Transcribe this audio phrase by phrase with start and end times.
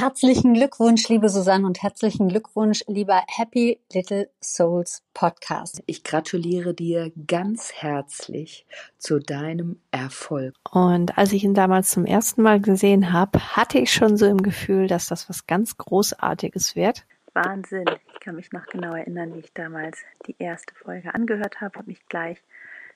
[0.00, 5.82] Herzlichen Glückwunsch, liebe Susanne, und herzlichen Glückwunsch, lieber Happy Little Souls Podcast.
[5.84, 8.64] Ich gratuliere dir ganz herzlich
[8.96, 10.54] zu deinem Erfolg.
[10.70, 14.38] Und als ich ihn damals zum ersten Mal gesehen habe, hatte ich schon so im
[14.38, 17.04] Gefühl, dass das was ganz Großartiges wird.
[17.34, 17.84] Wahnsinn.
[18.14, 21.88] Ich kann mich noch genau erinnern, wie ich damals die erste Folge angehört habe und
[21.88, 22.38] mich gleich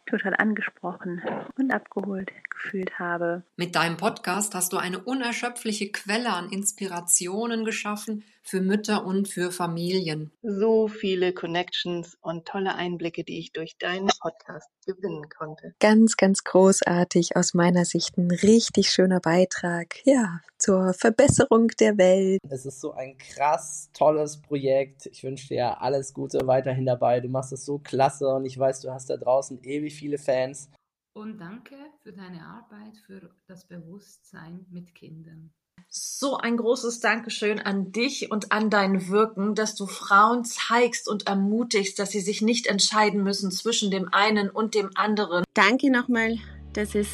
[0.07, 1.23] total angesprochen
[1.59, 3.43] und abgeholt gefühlt habe.
[3.57, 9.51] Mit deinem Podcast hast du eine unerschöpfliche Quelle an Inspirationen geschaffen für Mütter und für
[9.51, 10.31] Familien.
[10.43, 15.75] So viele Connections und tolle Einblicke, die ich durch deinen Podcast gewinnen konnte.
[15.81, 22.41] Ganz, ganz großartig aus meiner Sicht ein richtig schöner Beitrag, ja, zur Verbesserung der Welt.
[22.49, 25.07] Es ist so ein krass tolles Projekt.
[25.07, 27.21] Ich wünsche dir alles Gute weiterhin dabei.
[27.21, 30.71] Du machst es so klasse und ich weiß, du hast da draußen ewig viele Fans.
[31.17, 35.53] Und danke für deine Arbeit für das Bewusstsein mit Kindern.
[35.89, 41.27] So ein großes Dankeschön an dich und an dein Wirken, dass du Frauen zeigst und
[41.27, 45.45] ermutigst, dass sie sich nicht entscheiden müssen zwischen dem einen und dem anderen.
[45.55, 46.39] Danke nochmal,
[46.73, 47.09] dass es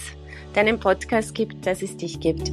[0.55, 2.53] deinen Podcast gibt, dass es dich gibt.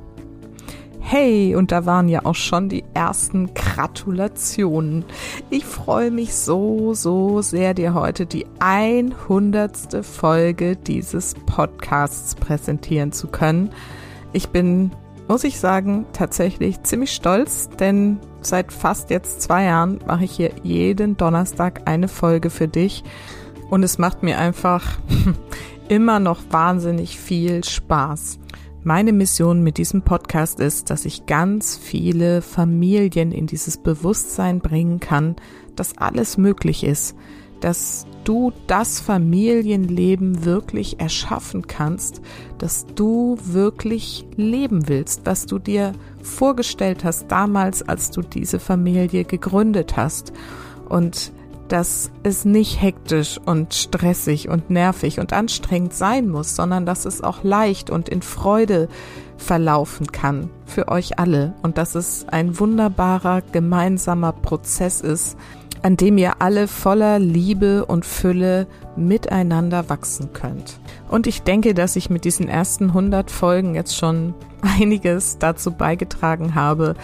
[1.03, 5.03] Hey, und da waren ja auch schon die ersten Gratulationen.
[5.49, 10.05] Ich freue mich so, so sehr, dir heute die 100.
[10.05, 13.71] Folge dieses Podcasts präsentieren zu können.
[14.31, 14.91] Ich bin,
[15.27, 20.51] muss ich sagen, tatsächlich ziemlich stolz, denn seit fast jetzt zwei Jahren mache ich hier
[20.63, 23.03] jeden Donnerstag eine Folge für dich.
[23.69, 24.99] Und es macht mir einfach
[25.89, 28.39] immer noch wahnsinnig viel Spaß.
[28.83, 34.99] Meine Mission mit diesem Podcast ist, dass ich ganz viele Familien in dieses Bewusstsein bringen
[34.99, 35.35] kann,
[35.75, 37.15] dass alles möglich ist,
[37.59, 42.21] dass du das Familienleben wirklich erschaffen kannst,
[42.57, 45.91] dass du wirklich leben willst, was du dir
[46.23, 50.33] vorgestellt hast damals, als du diese Familie gegründet hast.
[50.89, 51.31] Und
[51.71, 57.21] dass es nicht hektisch und stressig und nervig und anstrengend sein muss, sondern dass es
[57.21, 58.89] auch leicht und in Freude
[59.37, 65.37] verlaufen kann für euch alle und dass es ein wunderbarer gemeinsamer Prozess ist,
[65.81, 68.67] an dem ihr alle voller Liebe und Fülle
[68.97, 70.79] miteinander wachsen könnt.
[71.09, 76.53] Und ich denke, dass ich mit diesen ersten 100 Folgen jetzt schon einiges dazu beigetragen
[76.53, 76.95] habe,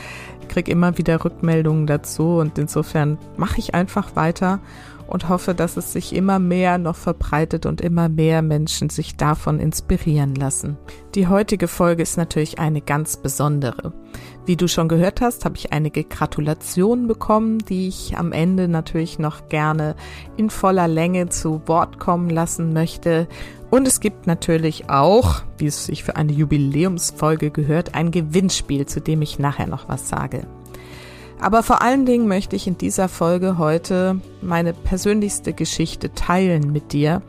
[0.47, 4.59] kriege immer wieder Rückmeldungen dazu und insofern mache ich einfach weiter
[5.07, 9.59] und hoffe, dass es sich immer mehr noch verbreitet und immer mehr Menschen sich davon
[9.59, 10.77] inspirieren lassen.
[11.15, 13.93] Die heutige Folge ist natürlich eine ganz besondere.
[14.45, 19.19] Wie du schon gehört hast, habe ich einige Gratulationen bekommen, die ich am Ende natürlich
[19.19, 19.95] noch gerne
[20.37, 23.27] in voller Länge zu Wort kommen lassen möchte.
[23.69, 29.01] Und es gibt natürlich auch, wie es sich für eine Jubiläumsfolge gehört, ein Gewinnspiel, zu
[29.01, 30.47] dem ich nachher noch was sage.
[31.39, 36.93] Aber vor allen Dingen möchte ich in dieser Folge heute meine persönlichste Geschichte teilen mit
[36.93, 37.21] dir,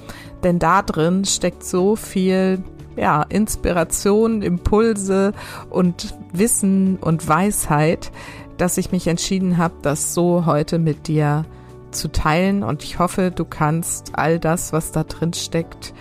[0.42, 2.62] denn da drin steckt so viel
[2.96, 5.32] ja, Inspiration, Impulse
[5.68, 8.10] und Wissen und Weisheit,
[8.56, 11.44] dass ich mich entschieden habe, das so heute mit dir
[11.90, 15.94] zu teilen und ich hoffe, du kannst all das, was da drin steckt,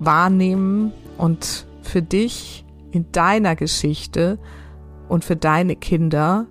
[0.00, 4.38] wahrnehmen und für dich in deiner Geschichte
[5.08, 6.46] und für deine Kinder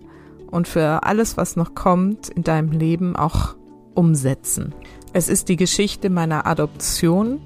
[0.50, 3.56] und für alles, was noch kommt in deinem Leben auch
[3.94, 4.74] umsetzen.
[5.12, 7.42] Es ist die Geschichte meiner Adoption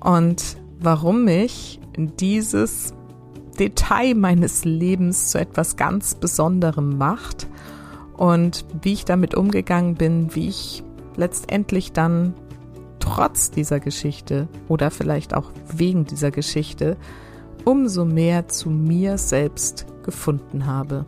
[0.00, 2.94] und warum mich dieses
[3.58, 7.46] Detail meines Lebens zu etwas ganz Besonderem macht
[8.16, 10.82] und wie ich damit umgegangen bin, wie ich
[11.16, 12.34] letztendlich dann
[13.02, 16.96] trotz dieser Geschichte oder vielleicht auch wegen dieser Geschichte
[17.64, 21.04] umso mehr zu mir selbst gefunden habe.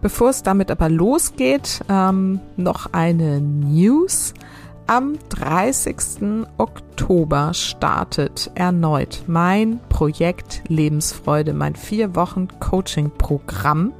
[0.00, 4.34] Bevor es damit aber losgeht, ähm, noch eine News.
[4.88, 6.46] Am 30.
[6.58, 13.92] Oktober startet erneut mein Projekt Lebensfreude, mein vier Wochen Coaching-Programm.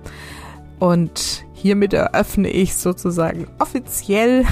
[0.80, 4.44] Und hiermit eröffne ich sozusagen offiziell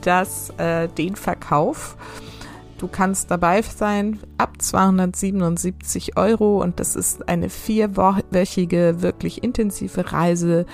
[0.00, 1.96] das, äh, den Verkauf.
[2.78, 10.64] Du kannst dabei sein ab 277 Euro und das ist eine vierwöchige, wirklich intensive Reise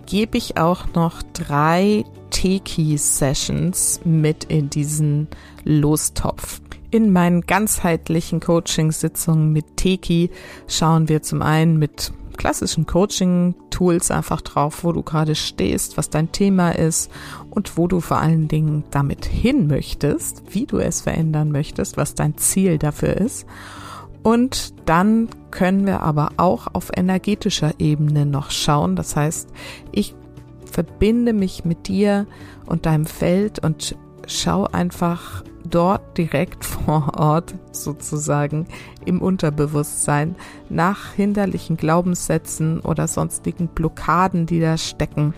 [0.05, 5.29] gebe ich auch noch drei Teki-Sessions mit in diesen
[5.63, 6.59] Lostopf.
[6.91, 10.31] In meinen ganzheitlichen Coaching-Sitzungen mit Teki
[10.67, 16.31] schauen wir zum einen mit klassischen Coaching-Tools einfach drauf, wo du gerade stehst, was dein
[16.31, 17.11] Thema ist
[17.49, 22.15] und wo du vor allen Dingen damit hin möchtest, wie du es verändern möchtest, was
[22.15, 23.45] dein Ziel dafür ist.
[24.23, 28.95] Und dann können wir aber auch auf energetischer Ebene noch schauen.
[28.95, 29.49] Das heißt,
[29.91, 30.15] ich
[30.65, 32.25] verbinde mich mit dir
[32.65, 33.95] und deinem Feld und
[34.25, 38.67] schau einfach dort direkt vor Ort sozusagen
[39.05, 40.35] im Unterbewusstsein
[40.69, 45.33] nach hinderlichen Glaubenssätzen oder sonstigen Blockaden, die da stecken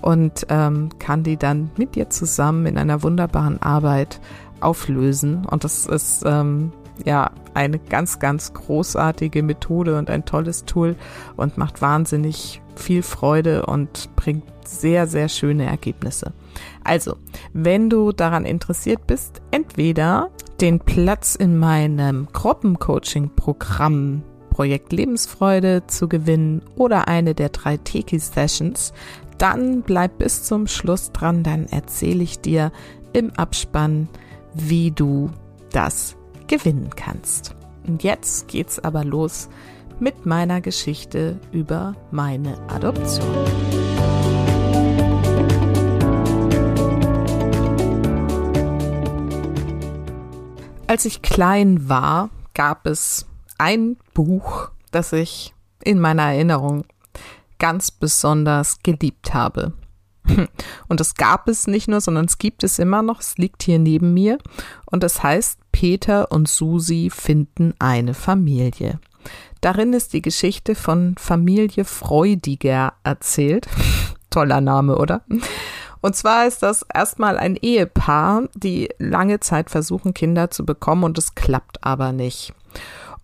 [0.00, 4.20] und ähm, kann die dann mit dir zusammen in einer wunderbaren Arbeit
[4.60, 5.44] auflösen.
[5.46, 6.72] Und das ist ähm,
[7.04, 10.96] ja eine ganz, ganz großartige Methode und ein tolles Tool
[11.36, 16.32] und macht wahnsinnig viel Freude und bringt sehr, sehr schöne Ergebnisse.
[16.84, 17.16] Also,
[17.52, 26.62] wenn du daran interessiert bist, entweder den Platz in meinem Gruppencoaching-Programm Projekt Lebensfreude zu gewinnen
[26.76, 28.92] oder eine der drei Teki-Sessions,
[29.36, 32.70] dann bleib bis zum Schluss dran, dann erzähle ich dir
[33.12, 34.08] im Abspann,
[34.54, 35.30] wie du
[35.72, 36.16] das
[36.46, 37.56] gewinnen kannst.
[37.86, 39.48] Und jetzt geht's aber los
[39.98, 43.83] mit meiner Geschichte über meine Adoption.
[50.86, 53.26] Als ich klein war, gab es
[53.58, 56.84] ein Buch, das ich in meiner Erinnerung
[57.58, 59.72] ganz besonders geliebt habe.
[60.88, 63.20] Und das gab es nicht nur, sondern es gibt es immer noch.
[63.20, 64.38] Es liegt hier neben mir.
[64.86, 69.00] Und es heißt Peter und Susi finden eine Familie.
[69.60, 73.66] Darin ist die Geschichte von Familie Freudiger erzählt.
[74.30, 75.24] Toller Name, oder?
[76.04, 81.16] Und zwar ist das erstmal ein Ehepaar, die lange Zeit versuchen, Kinder zu bekommen und
[81.16, 82.52] es klappt aber nicht.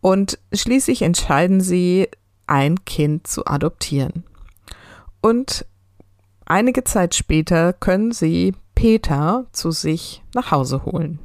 [0.01, 2.09] Und schließlich entscheiden sie,
[2.47, 4.25] ein Kind zu adoptieren.
[5.21, 5.67] Und
[6.47, 11.19] einige Zeit später können sie Peter zu sich nach Hause holen.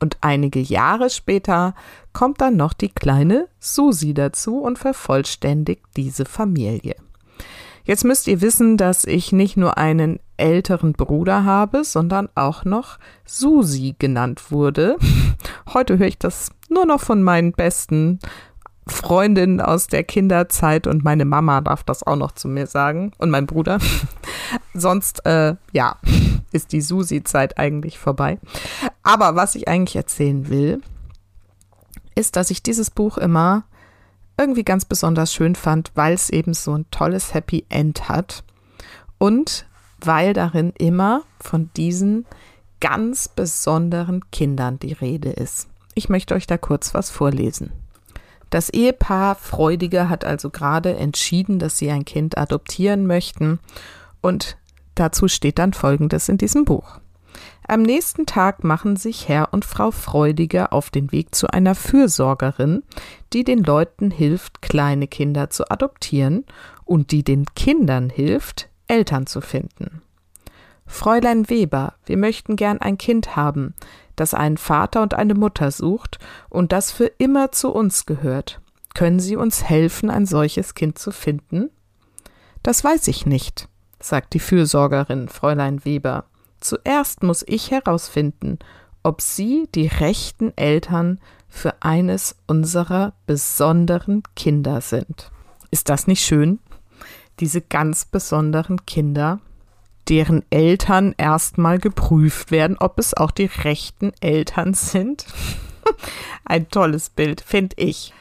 [0.00, 1.76] Und einige Jahre später
[2.14, 6.96] kommt dann noch die kleine Susi dazu und vervollständigt diese Familie.
[7.84, 12.98] Jetzt müsst ihr wissen, dass ich nicht nur einen älteren Bruder habe, sondern auch noch
[13.24, 14.96] Susi genannt wurde.
[15.72, 18.18] Heute höre ich das nur noch von meinen besten
[18.88, 23.30] Freundinnen aus der Kinderzeit und meine Mama darf das auch noch zu mir sagen und
[23.30, 23.78] mein Bruder.
[24.74, 25.96] Sonst, äh, ja,
[26.52, 28.38] ist die Susi-Zeit eigentlich vorbei.
[29.02, 30.80] Aber was ich eigentlich erzählen will,
[32.14, 33.64] ist, dass ich dieses Buch immer
[34.38, 38.44] irgendwie ganz besonders schön fand, weil es eben so ein tolles Happy End hat
[39.18, 39.66] und
[40.00, 42.26] weil darin immer von diesen
[42.80, 45.68] ganz besonderen Kindern die Rede ist.
[45.94, 47.72] Ich möchte euch da kurz was vorlesen.
[48.50, 53.58] Das Ehepaar Freudiger hat also gerade entschieden, dass sie ein Kind adoptieren möchten
[54.20, 54.56] und
[54.94, 57.00] dazu steht dann Folgendes in diesem Buch.
[57.66, 62.84] Am nächsten Tag machen sich Herr und Frau Freudiger auf den Weg zu einer Fürsorgerin,
[63.32, 66.44] die den Leuten hilft, kleine Kinder zu adoptieren
[66.84, 70.02] und die den Kindern hilft, Eltern zu finden.
[70.86, 73.74] Fräulein Weber, wir möchten gern ein Kind haben,
[74.14, 78.60] das einen Vater und eine Mutter sucht und das für immer zu uns gehört.
[78.94, 81.70] Können Sie uns helfen, ein solches Kind zu finden?
[82.62, 83.68] Das weiß ich nicht,
[84.00, 86.24] sagt die Fürsorgerin Fräulein Weber.
[86.60, 88.58] Zuerst muss ich herausfinden,
[89.02, 95.30] ob Sie die rechten Eltern für eines unserer besonderen Kinder sind.
[95.70, 96.58] Ist das nicht schön?
[97.40, 99.40] Diese ganz besonderen Kinder,
[100.08, 105.26] deren Eltern erstmal geprüft werden, ob es auch die rechten Eltern sind.
[106.44, 108.12] Ein tolles Bild, finde ich.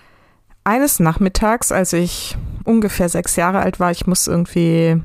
[0.64, 5.02] Eines Nachmittags, als ich ungefähr sechs Jahre alt war, ich muss irgendwie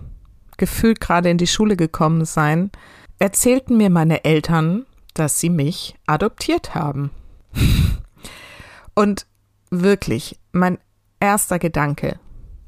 [0.61, 2.71] gefühlt gerade in die Schule gekommen sein,
[3.19, 7.11] erzählten mir meine Eltern, dass sie mich adoptiert haben.
[8.95, 9.27] Und
[9.71, 10.79] wirklich, mein
[11.19, 12.20] erster Gedanke,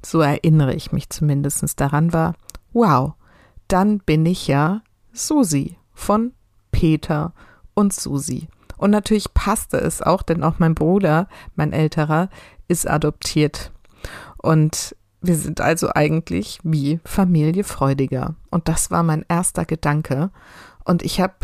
[0.04, 2.34] so erinnere ich mich zumindest daran, war,
[2.72, 3.14] wow,
[3.68, 4.82] dann bin ich ja
[5.12, 6.32] Susi von
[6.70, 7.32] Peter
[7.74, 8.48] und Susi.
[8.76, 12.28] Und natürlich passte es auch, denn auch mein Bruder, mein älterer,
[12.66, 13.70] ist adoptiert.
[14.38, 18.34] Und wir sind also eigentlich wie Familie Freudiger.
[18.50, 20.30] Und das war mein erster Gedanke.
[20.84, 21.34] Und ich habe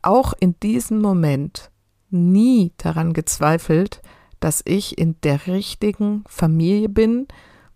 [0.00, 1.70] auch in diesem Moment
[2.10, 4.00] nie daran gezweifelt,
[4.44, 7.26] dass ich in der richtigen Familie bin,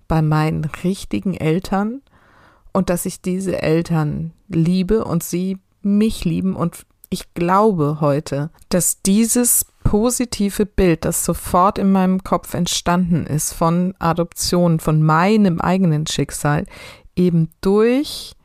[0.07, 2.03] bei meinen richtigen Eltern
[2.73, 9.01] und dass ich diese Eltern liebe und sie mich lieben und ich glaube heute, dass
[9.01, 16.07] dieses positive Bild, das sofort in meinem Kopf entstanden ist von Adoption, von meinem eigenen
[16.07, 16.67] Schicksal,
[17.17, 18.37] eben durch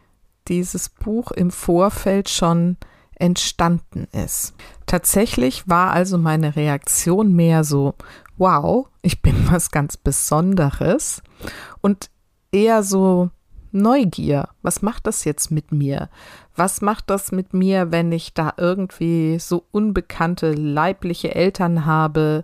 [0.47, 2.77] dieses Buch im Vorfeld schon
[3.15, 4.53] entstanden ist.
[4.85, 7.95] Tatsächlich war also meine Reaktion mehr so,
[8.37, 11.21] wow, ich bin was ganz Besonderes
[11.81, 12.09] und
[12.51, 13.29] eher so
[13.73, 14.49] Neugier.
[14.61, 16.09] Was macht das jetzt mit mir?
[16.55, 22.43] Was macht das mit mir, wenn ich da irgendwie so unbekannte leibliche Eltern habe?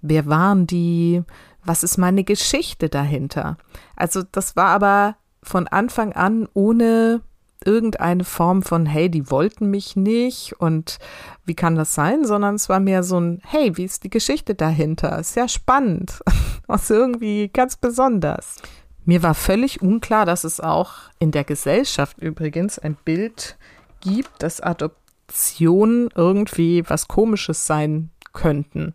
[0.00, 1.22] Wer waren die?
[1.62, 3.58] Was ist meine Geschichte dahinter?
[3.94, 7.20] Also das war aber von Anfang an ohne
[7.66, 10.98] irgendeine Form von, hey, die wollten mich nicht und
[11.44, 14.54] wie kann das sein, sondern es war mehr so ein, hey, wie ist die Geschichte
[14.54, 15.18] dahinter?
[15.18, 16.20] Ist ja spannend.
[16.66, 18.56] Was irgendwie ganz besonders.
[19.04, 23.56] Mir war völlig unklar, dass es auch in der Gesellschaft übrigens ein Bild
[24.00, 28.94] gibt, dass Adoptionen irgendwie was Komisches sein könnten.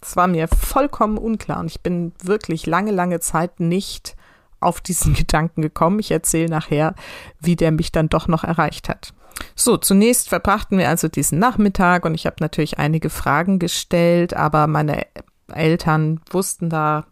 [0.00, 4.16] Das war mir vollkommen unklar und ich bin wirklich lange, lange Zeit nicht
[4.60, 5.98] auf diesen Gedanken gekommen.
[5.98, 6.94] Ich erzähle nachher,
[7.40, 9.12] wie der mich dann doch noch erreicht hat.
[9.54, 14.66] So, zunächst verbrachten wir also diesen Nachmittag und ich habe natürlich einige Fragen gestellt, aber
[14.66, 15.06] meine
[15.52, 17.06] Eltern wussten da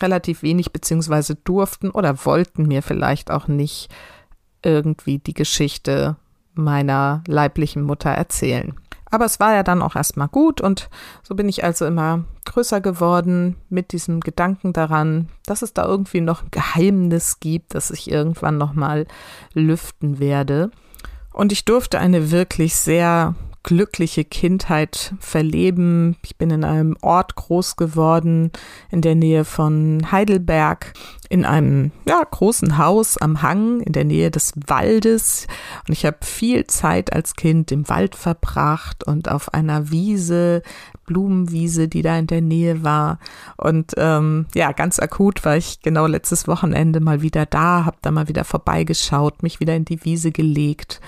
[0.00, 3.88] relativ wenig beziehungsweise durften oder wollten mir vielleicht auch nicht
[4.62, 6.16] irgendwie die Geschichte
[6.54, 8.74] meiner leiblichen Mutter erzählen.
[9.10, 10.88] Aber es war ja dann auch erstmal gut und
[11.22, 16.20] so bin ich also immer größer geworden mit diesem Gedanken daran, dass es da irgendwie
[16.20, 19.06] noch ein Geheimnis gibt, das ich irgendwann nochmal
[19.54, 20.70] lüften werde.
[21.32, 23.34] Und ich durfte eine wirklich sehr
[23.66, 26.16] glückliche Kindheit verleben.
[26.22, 28.52] Ich bin in einem Ort groß geworden,
[28.92, 30.92] in der Nähe von Heidelberg,
[31.28, 35.48] in einem ja, großen Haus am Hang, in der Nähe des Waldes.
[35.86, 40.62] Und ich habe viel Zeit als Kind im Wald verbracht und auf einer Wiese,
[41.04, 43.18] Blumenwiese, die da in der Nähe war.
[43.56, 48.12] Und ähm, ja, ganz akut war ich genau letztes Wochenende mal wieder da, habe da
[48.12, 51.00] mal wieder vorbeigeschaut, mich wieder in die Wiese gelegt.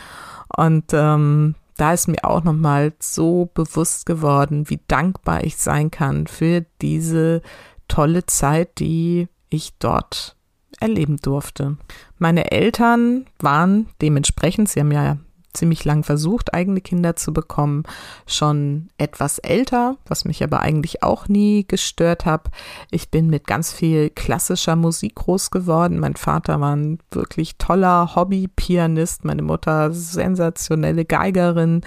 [0.57, 6.27] Und ähm, da ist mir auch nochmal so bewusst geworden, wie dankbar ich sein kann
[6.27, 7.41] für diese
[7.87, 10.37] tolle Zeit, die ich dort
[10.81, 11.77] erleben durfte.
[12.19, 15.17] Meine Eltern waren dementsprechend, sie haben ja
[15.55, 17.85] ziemlich lang versucht, eigene Kinder zu bekommen,
[18.27, 22.49] schon etwas älter, was mich aber eigentlich auch nie gestört hat.
[22.91, 25.99] Ich bin mit ganz viel klassischer Musik groß geworden.
[25.99, 31.83] Mein Vater war ein wirklich toller Hobby-Pianist, meine Mutter sensationelle Geigerin.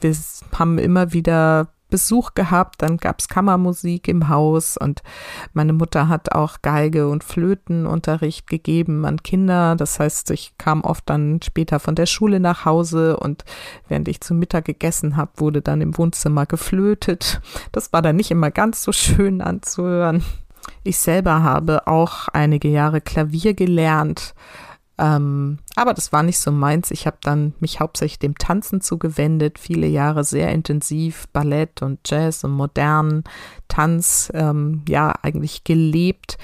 [0.00, 0.16] Wir
[0.58, 5.02] haben immer wieder Besuch gehabt, dann gab's Kammermusik im Haus und
[5.52, 9.76] meine Mutter hat auch Geige und Flötenunterricht gegeben an Kinder.
[9.76, 13.44] Das heißt, ich kam oft dann später von der Schule nach Hause und
[13.88, 17.40] während ich zu Mittag gegessen habe, wurde dann im Wohnzimmer geflötet.
[17.72, 20.24] Das war dann nicht immer ganz so schön anzuhören.
[20.82, 24.34] Ich selber habe auch einige Jahre Klavier gelernt
[25.00, 26.90] ähm, aber das war nicht so meins.
[26.90, 32.44] Ich habe dann mich hauptsächlich dem Tanzen zugewendet, viele Jahre sehr intensiv Ballett und Jazz
[32.44, 33.24] und modernen
[33.66, 36.36] Tanz, ähm, ja, eigentlich gelebt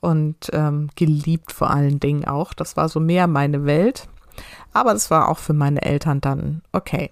[0.00, 2.52] und ähm, geliebt vor allen Dingen auch.
[2.52, 4.06] Das war so mehr meine Welt.
[4.74, 7.10] Aber das war auch für meine Eltern dann okay.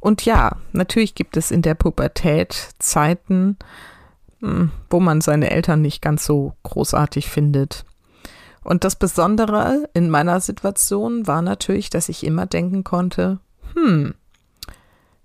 [0.00, 3.58] Und ja, natürlich gibt es in der Pubertät Zeiten,
[4.40, 7.84] hm, wo man seine Eltern nicht ganz so großartig findet.
[8.62, 13.38] Und das Besondere in meiner Situation war natürlich, dass ich immer denken konnte,
[13.74, 14.14] hm,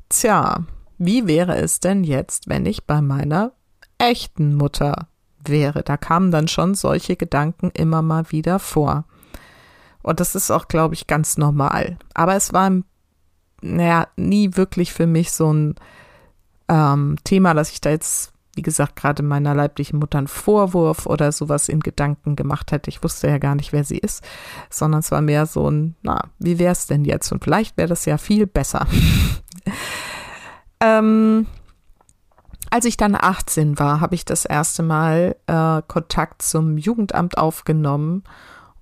[0.09, 0.63] tja,
[0.97, 3.51] wie wäre es denn jetzt, wenn ich bei meiner
[3.97, 5.07] echten Mutter
[5.43, 5.83] wäre?
[5.83, 9.05] Da kamen dann schon solche Gedanken immer mal wieder vor.
[10.01, 11.97] Und das ist auch, glaube ich, ganz normal.
[12.13, 12.71] Aber es war,
[13.61, 15.75] naja, nie wirklich für mich so ein
[16.69, 21.31] ähm, Thema, dass ich da jetzt wie gesagt, gerade meiner leiblichen Mutter einen Vorwurf oder
[21.31, 22.89] sowas in Gedanken gemacht hätte.
[22.89, 24.23] Ich wusste ja gar nicht, wer sie ist,
[24.69, 27.31] sondern es war mehr so ein, na, wie wäre es denn jetzt?
[27.31, 28.87] Und vielleicht wäre das ja viel besser.
[30.79, 31.45] ähm,
[32.69, 38.23] Als ich dann 18 war, habe ich das erste Mal äh, Kontakt zum Jugendamt aufgenommen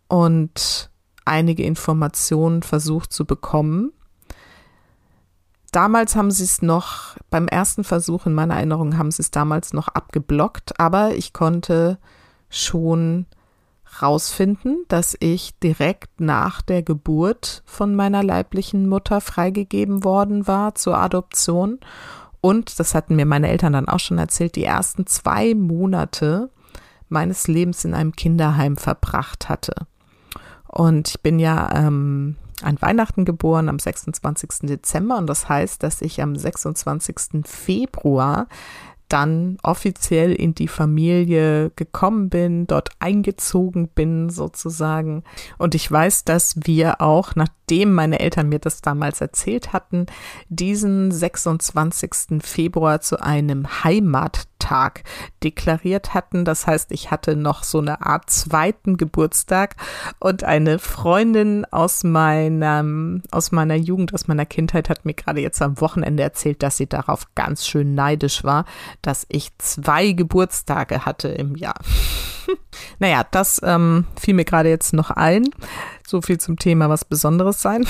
[0.07, 0.89] und
[1.25, 3.91] einige Informationen versucht zu bekommen.
[5.73, 9.73] Damals haben sie es noch, beim ersten Versuch in meiner Erinnerung haben sie es damals
[9.73, 11.97] noch abgeblockt, aber ich konnte
[12.47, 13.25] schon
[13.99, 20.95] rausfinden, dass ich direkt nach der Geburt von meiner leiblichen Mutter freigegeben worden war zur
[20.99, 21.79] Adoption.
[22.39, 26.51] Und, das hatten mir meine Eltern dann auch schon erzählt, die ersten zwei Monate
[27.09, 29.73] meines Lebens in einem Kinderheim verbracht hatte.
[30.67, 34.67] Und ich bin ja ähm, an Weihnachten geboren, am 26.
[34.69, 35.17] Dezember.
[35.17, 37.45] Und das heißt, dass ich am 26.
[37.45, 38.48] Februar
[39.13, 45.24] dann offiziell in die Familie gekommen bin, dort eingezogen bin sozusagen.
[45.60, 50.07] Und ich weiß, dass wir auch, nachdem meine Eltern mir das damals erzählt hatten,
[50.50, 52.41] diesen 26.
[52.41, 55.03] Februar zu einem Heimat Tag
[55.43, 56.46] deklariert hatten.
[56.46, 59.75] Das heißt, ich hatte noch so eine Art zweiten Geburtstag
[60.20, 65.62] und eine Freundin aus meinem, aus meiner Jugend, aus meiner Kindheit hat mir gerade jetzt
[65.62, 68.65] am Wochenende erzählt, dass sie darauf ganz schön neidisch war,
[69.01, 71.79] dass ich zwei Geburtstage hatte im Jahr.
[73.00, 75.43] naja, das ähm, fiel mir gerade jetzt noch ein.
[76.05, 77.86] So viel zum Thema was Besonderes sein.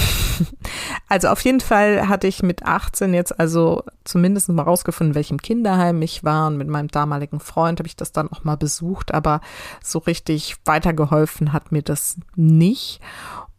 [1.10, 6.02] also auf jeden Fall hatte ich mit 18 jetzt also zumindest mal rausgefunden, welchem Kinderheim
[6.02, 9.42] ich war und mit meinem damaligen Freund habe ich das dann auch mal besucht, aber
[9.84, 13.02] so richtig weitergeholfen hat mir das nicht.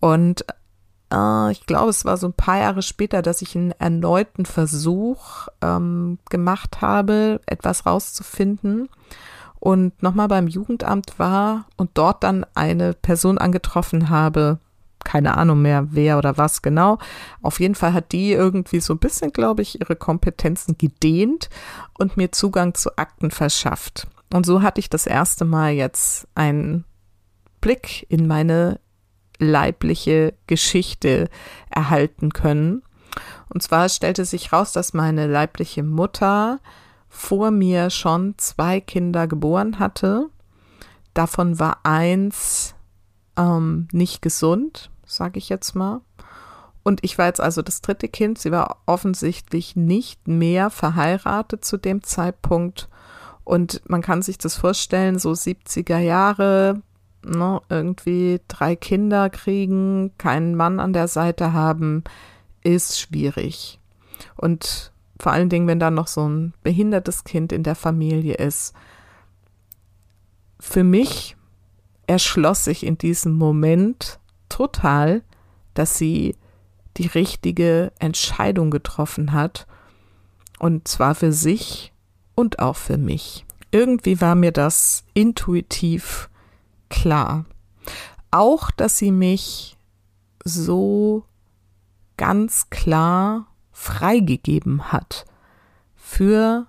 [0.00, 0.44] Und
[1.12, 5.49] äh, ich glaube, es war so ein paar Jahre später, dass ich einen erneuten Versuch
[5.62, 8.88] ähm, gemacht habe, etwas rauszufinden
[9.64, 14.59] und nochmal beim Jugendamt war und dort dann eine Person angetroffen habe,
[15.04, 16.99] keine Ahnung mehr, wer oder was genau.
[17.40, 21.49] Auf jeden Fall hat die irgendwie so ein bisschen, glaube ich, ihre Kompetenzen gedehnt
[21.99, 24.06] und mir Zugang zu Akten verschafft.
[24.35, 26.85] Und so hatte ich das erste Mal jetzt einen
[27.62, 28.80] Blick in meine
[29.38, 31.30] leibliche Geschichte
[31.71, 32.83] erhalten können.
[33.48, 36.61] Und zwar stellte sich raus, dass meine leibliche Mutter
[37.14, 40.29] vor mir schon zwei Kinder geboren hatte.
[41.14, 42.74] Davon war eins
[43.37, 46.00] ähm, nicht gesund, sage ich jetzt mal.
[46.83, 48.38] Und ich war jetzt also das dritte Kind.
[48.38, 52.88] Sie war offensichtlich nicht mehr verheiratet zu dem Zeitpunkt.
[53.44, 56.83] Und man kann sich das vorstellen, so 70er Jahre,
[57.22, 62.03] ne, irgendwie drei Kinder kriegen, keinen Mann an der Seite haben,
[62.64, 63.79] ist schwierig.
[64.37, 68.74] Und vor allen Dingen, wenn da noch so ein behindertes Kind in der Familie ist.
[70.59, 71.37] Für mich
[72.07, 75.22] erschloss sich in diesem Moment total,
[75.74, 76.37] dass sie
[76.96, 79.66] die richtige Entscheidung getroffen hat.
[80.59, 81.92] Und zwar für sich
[82.35, 83.44] und auch für mich.
[83.70, 86.31] Irgendwie war mir das intuitiv
[86.88, 87.44] klar.
[88.31, 89.77] Auch, dass sie mich
[90.44, 91.24] so
[92.16, 95.26] ganz klar freigegeben hat
[95.94, 96.66] für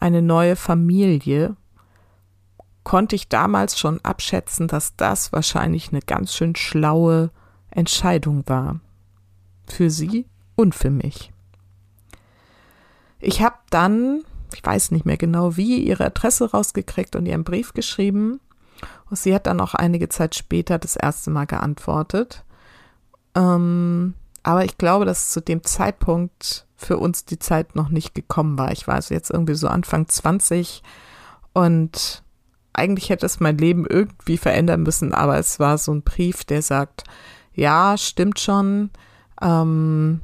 [0.00, 1.56] eine neue Familie,
[2.82, 7.30] konnte ich damals schon abschätzen, dass das wahrscheinlich eine ganz schön schlaue
[7.70, 8.80] Entscheidung war.
[9.66, 11.32] Für sie und für mich.
[13.18, 14.22] Ich habe dann,
[14.54, 18.40] ich weiß nicht mehr genau wie, ihre Adresse rausgekriegt und ihren Brief geschrieben.
[19.08, 22.44] Und sie hat dann auch einige Zeit später das erste Mal geantwortet.
[23.34, 28.58] Ähm, aber ich glaube, dass zu dem Zeitpunkt für uns die Zeit noch nicht gekommen
[28.58, 28.70] war.
[28.72, 30.82] Ich war also jetzt irgendwie so Anfang 20
[31.54, 32.22] und
[32.74, 36.60] eigentlich hätte es mein Leben irgendwie verändern müssen, aber es war so ein Brief, der
[36.60, 37.04] sagt,
[37.54, 38.90] ja, stimmt schon,
[39.40, 40.20] ähm,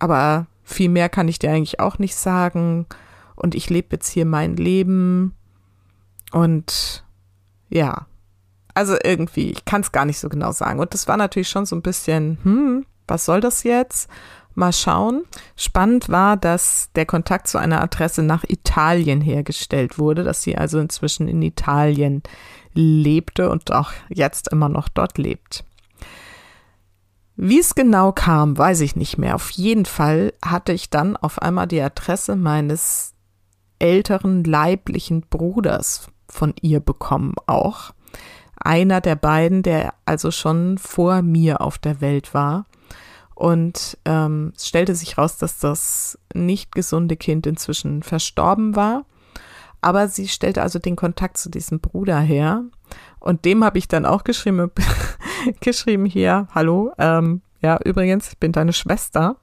[0.00, 2.86] aber viel mehr kann ich dir eigentlich auch nicht sagen
[3.36, 5.34] und ich lebe jetzt hier mein Leben
[6.32, 7.04] und
[7.68, 8.06] ja,
[8.74, 10.78] also irgendwie, ich kann es gar nicht so genau sagen.
[10.78, 14.08] Und das war natürlich schon so ein bisschen, hm, was soll das jetzt?
[14.54, 15.24] Mal schauen.
[15.56, 20.78] Spannend war, dass der Kontakt zu einer Adresse nach Italien hergestellt wurde, dass sie also
[20.78, 22.22] inzwischen in Italien
[22.74, 25.64] lebte und auch jetzt immer noch dort lebt.
[27.36, 29.36] Wie es genau kam, weiß ich nicht mehr.
[29.36, 33.14] Auf jeden Fall hatte ich dann auf einmal die Adresse meines
[33.78, 37.92] älteren leiblichen Bruders von ihr bekommen auch.
[38.56, 42.66] Einer der beiden, der also schon vor mir auf der Welt war.
[43.38, 49.04] Und ähm, es stellte sich raus, dass das nicht gesunde Kind inzwischen verstorben war.
[49.80, 52.64] Aber sie stellte also den Kontakt zu diesem Bruder her.
[53.20, 54.72] Und dem habe ich dann auch geschrieben,
[55.60, 59.36] geschrieben hier, hallo, ähm, ja, übrigens, ich bin deine Schwester.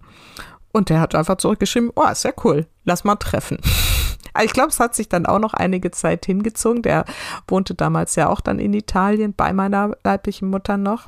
[0.73, 3.59] Und der hat einfach zurückgeschrieben, oh, sehr cool, lass mal treffen.
[4.43, 6.81] ich glaube, es hat sich dann auch noch einige Zeit hingezogen.
[6.81, 7.05] Der
[7.47, 11.07] wohnte damals ja auch dann in Italien bei meiner leiblichen Mutter noch.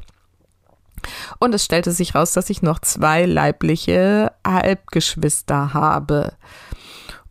[1.40, 6.34] Und es stellte sich raus, dass ich noch zwei leibliche Halbgeschwister habe.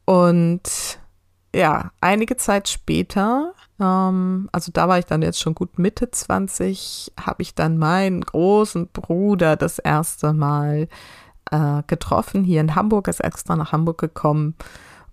[0.05, 0.99] Und
[1.55, 7.13] ja, einige Zeit später, ähm, also da war ich dann jetzt schon gut Mitte 20,
[7.21, 10.89] habe ich dann meinen großen Bruder das erste Mal
[11.51, 14.55] äh, getroffen, hier in Hamburg, ist extra nach Hamburg gekommen.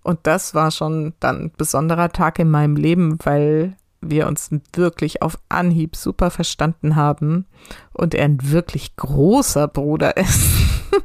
[0.02, 3.76] Und das war schon dann ein besonderer Tag in meinem Leben, weil
[4.10, 7.46] wir uns wirklich auf Anhieb super verstanden haben
[7.92, 10.50] und er ein wirklich großer Bruder ist,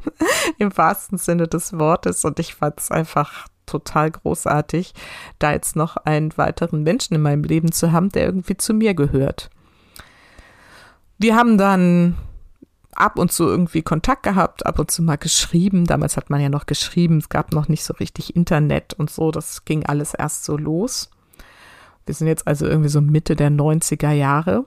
[0.58, 2.24] im wahrsten Sinne des Wortes.
[2.24, 4.94] Und ich fand es einfach total großartig,
[5.38, 8.94] da jetzt noch einen weiteren Menschen in meinem Leben zu haben, der irgendwie zu mir
[8.94, 9.50] gehört.
[11.18, 12.16] Wir haben dann
[12.92, 15.86] ab und zu irgendwie Kontakt gehabt, ab und zu mal geschrieben.
[15.86, 19.30] Damals hat man ja noch geschrieben, es gab noch nicht so richtig Internet und so.
[19.30, 21.10] Das ging alles erst so los.
[22.06, 24.64] Wir sind jetzt also irgendwie so Mitte der 90er Jahre.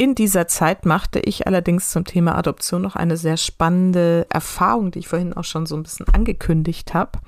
[0.00, 5.00] In dieser Zeit machte ich allerdings zum Thema Adoption noch eine sehr spannende Erfahrung, die
[5.00, 7.18] ich vorhin auch schon so ein bisschen angekündigt habe.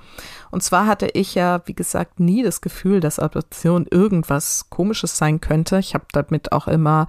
[0.51, 5.43] Und zwar hatte ich ja, wie gesagt, nie das Gefühl, dass Adoption irgendwas Komisches sein
[5.43, 5.81] könnte.
[5.81, 7.09] Ich habe damit auch immer,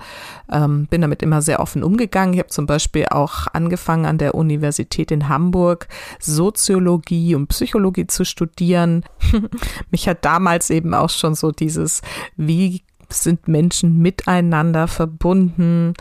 [0.51, 2.33] ähm, bin damit immer sehr offen umgegangen.
[2.33, 5.87] Ich habe zum Beispiel auch angefangen an der Universität in Hamburg
[6.19, 9.05] Soziologie und Psychologie zu studieren.
[9.91, 12.01] Mich hat damals eben auch schon so dieses,
[12.35, 15.93] wie sind Menschen miteinander verbunden?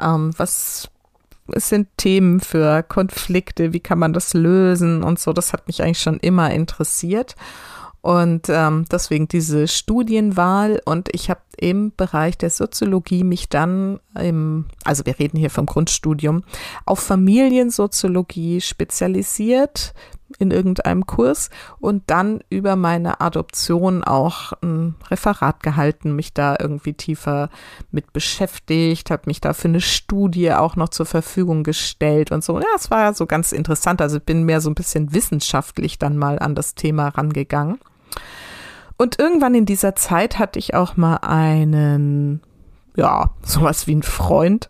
[0.00, 0.90] Ähm, was
[1.56, 3.72] sind Themen für Konflikte?
[3.72, 5.32] Wie kann man das lösen und so?
[5.32, 7.34] Das hat mich eigentlich schon immer interessiert.
[8.02, 14.66] Und ähm, deswegen diese Studienwahl und ich habe im Bereich der Soziologie mich dann im,
[14.84, 16.42] also wir reden hier vom Grundstudium,
[16.86, 19.92] auf Familiensoziologie spezialisiert
[20.38, 26.94] in irgendeinem Kurs und dann über meine Adoption auch ein Referat gehalten, mich da irgendwie
[26.94, 27.50] tiefer
[27.90, 32.58] mit beschäftigt, habe mich da für eine Studie auch noch zur Verfügung gestellt und so.
[32.58, 34.00] Ja, es war ja so ganz interessant.
[34.00, 37.78] Also bin mehr so ein bisschen wissenschaftlich dann mal an das Thema rangegangen.
[38.96, 42.42] Und irgendwann in dieser Zeit hatte ich auch mal einen,
[42.96, 44.68] ja, sowas wie einen Freund.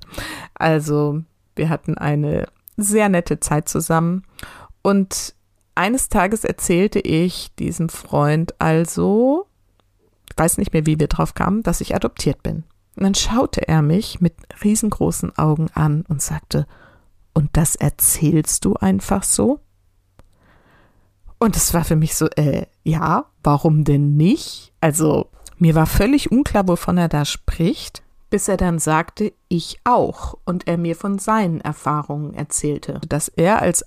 [0.54, 1.22] Also
[1.56, 2.46] wir hatten eine
[2.76, 4.24] sehr nette Zeit zusammen
[4.82, 5.34] und
[5.80, 9.46] eines Tages erzählte ich diesem Freund also,
[10.30, 12.64] ich weiß nicht mehr, wie wir drauf kamen, dass ich adoptiert bin.
[12.96, 16.66] Und dann schaute er mich mit riesengroßen Augen an und sagte,
[17.32, 19.60] und das erzählst du einfach so?
[21.38, 24.74] Und es war für mich so, äh, ja, warum denn nicht?
[24.82, 30.36] Also, mir war völlig unklar, wovon er da spricht, bis er dann sagte, ich auch,
[30.44, 33.82] und er mir von seinen Erfahrungen erzählte, dass er als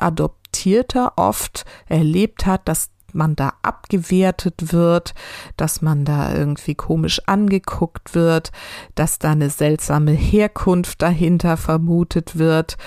[0.53, 5.13] Adoptierter oft erlebt hat, dass man da abgewertet wird,
[5.57, 8.51] dass man da irgendwie komisch angeguckt wird,
[8.95, 12.77] dass da eine seltsame Herkunft dahinter vermutet wird.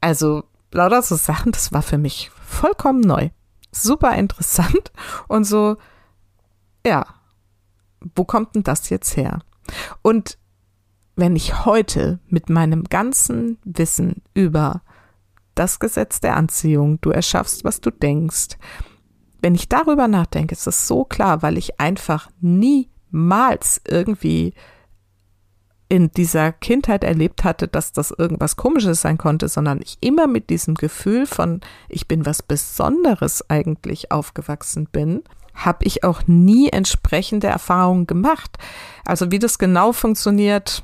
[0.00, 3.30] Also lauter so Sachen, das war für mich vollkommen neu
[3.74, 4.92] super interessant
[5.28, 5.78] und so,
[6.86, 7.06] ja,
[8.14, 9.40] wo kommt denn das jetzt her?
[10.02, 10.38] Und
[11.16, 14.82] wenn ich heute mit meinem ganzen Wissen über
[15.54, 18.56] das Gesetz der Anziehung, du erschaffst, was du denkst,
[19.40, 24.54] wenn ich darüber nachdenke, ist es so klar, weil ich einfach niemals irgendwie
[25.92, 30.48] in dieser Kindheit erlebt hatte, dass das irgendwas Komisches sein konnte, sondern ich immer mit
[30.48, 31.60] diesem Gefühl von,
[31.90, 35.22] ich bin was Besonderes eigentlich aufgewachsen bin,
[35.54, 38.56] habe ich auch nie entsprechende Erfahrungen gemacht.
[39.04, 40.82] Also wie das genau funktioniert,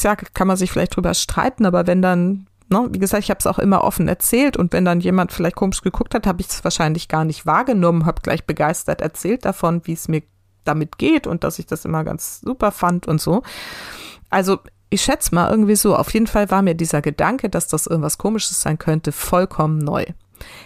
[0.00, 3.38] ja, kann man sich vielleicht drüber streiten, aber wenn dann, ne, wie gesagt, ich habe
[3.38, 6.48] es auch immer offen erzählt und wenn dann jemand vielleicht komisch geguckt hat, habe ich
[6.48, 10.22] es wahrscheinlich gar nicht wahrgenommen, habe gleich begeistert erzählt davon, wie es mir
[10.64, 13.42] damit geht und dass ich das immer ganz super fand und so.
[14.28, 14.58] Also
[14.90, 15.96] ich schätze mal irgendwie so.
[15.96, 20.04] Auf jeden Fall war mir dieser Gedanke, dass das irgendwas Komisches sein könnte, vollkommen neu.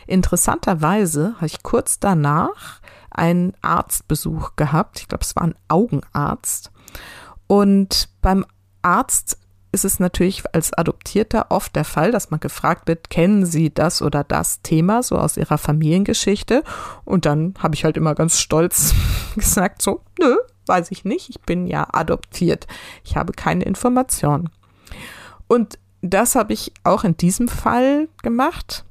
[0.06, 5.00] Interessanterweise habe ich kurz danach einen Arztbesuch gehabt.
[5.00, 6.72] Ich glaube, es war ein Augenarzt.
[7.46, 8.44] Und beim
[8.82, 9.38] Arzt
[9.74, 14.00] ist es natürlich als Adoptierter oft der Fall, dass man gefragt wird, kennen Sie das
[14.00, 16.62] oder das Thema so aus Ihrer Familiengeschichte?
[17.04, 18.94] Und dann habe ich halt immer ganz stolz
[19.34, 22.66] gesagt, so, nö, weiß ich nicht, ich bin ja adoptiert.
[23.02, 24.48] Ich habe keine Informationen.
[25.48, 28.84] Und das habe ich auch in diesem Fall gemacht.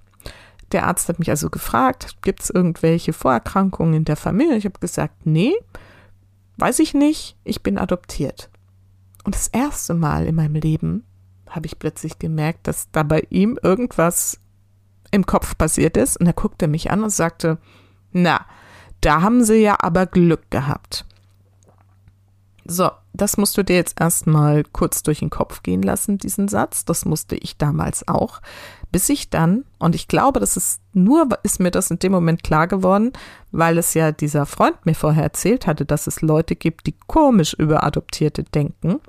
[0.73, 4.57] Der Arzt hat mich also gefragt, gibt es irgendwelche Vorerkrankungen in der Familie?
[4.57, 5.53] Ich habe gesagt, nee,
[6.57, 8.49] weiß ich nicht, ich bin adoptiert.
[9.23, 11.05] Und das erste Mal in meinem Leben
[11.49, 14.39] habe ich plötzlich gemerkt, dass da bei ihm irgendwas
[15.11, 16.19] im Kopf passiert ist.
[16.19, 17.57] Und er guckte mich an und sagte,
[18.11, 18.45] na,
[19.03, 21.05] Da haben sie ja aber Glück gehabt.
[22.65, 26.83] So, das musst du dir jetzt erstmal kurz durch den Kopf gehen lassen, diesen Satz.
[26.83, 28.41] Das musste ich damals auch.
[28.91, 32.43] Bis ich dann, und ich glaube, das ist nur, ist mir das in dem Moment
[32.43, 33.13] klar geworden,
[33.51, 37.53] weil es ja dieser Freund mir vorher erzählt hatte, dass es Leute gibt, die komisch
[37.53, 38.99] über Adoptierte denken,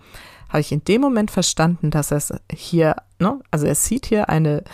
[0.49, 4.65] habe ich in dem Moment verstanden, dass er hier, ne, also er sieht hier eine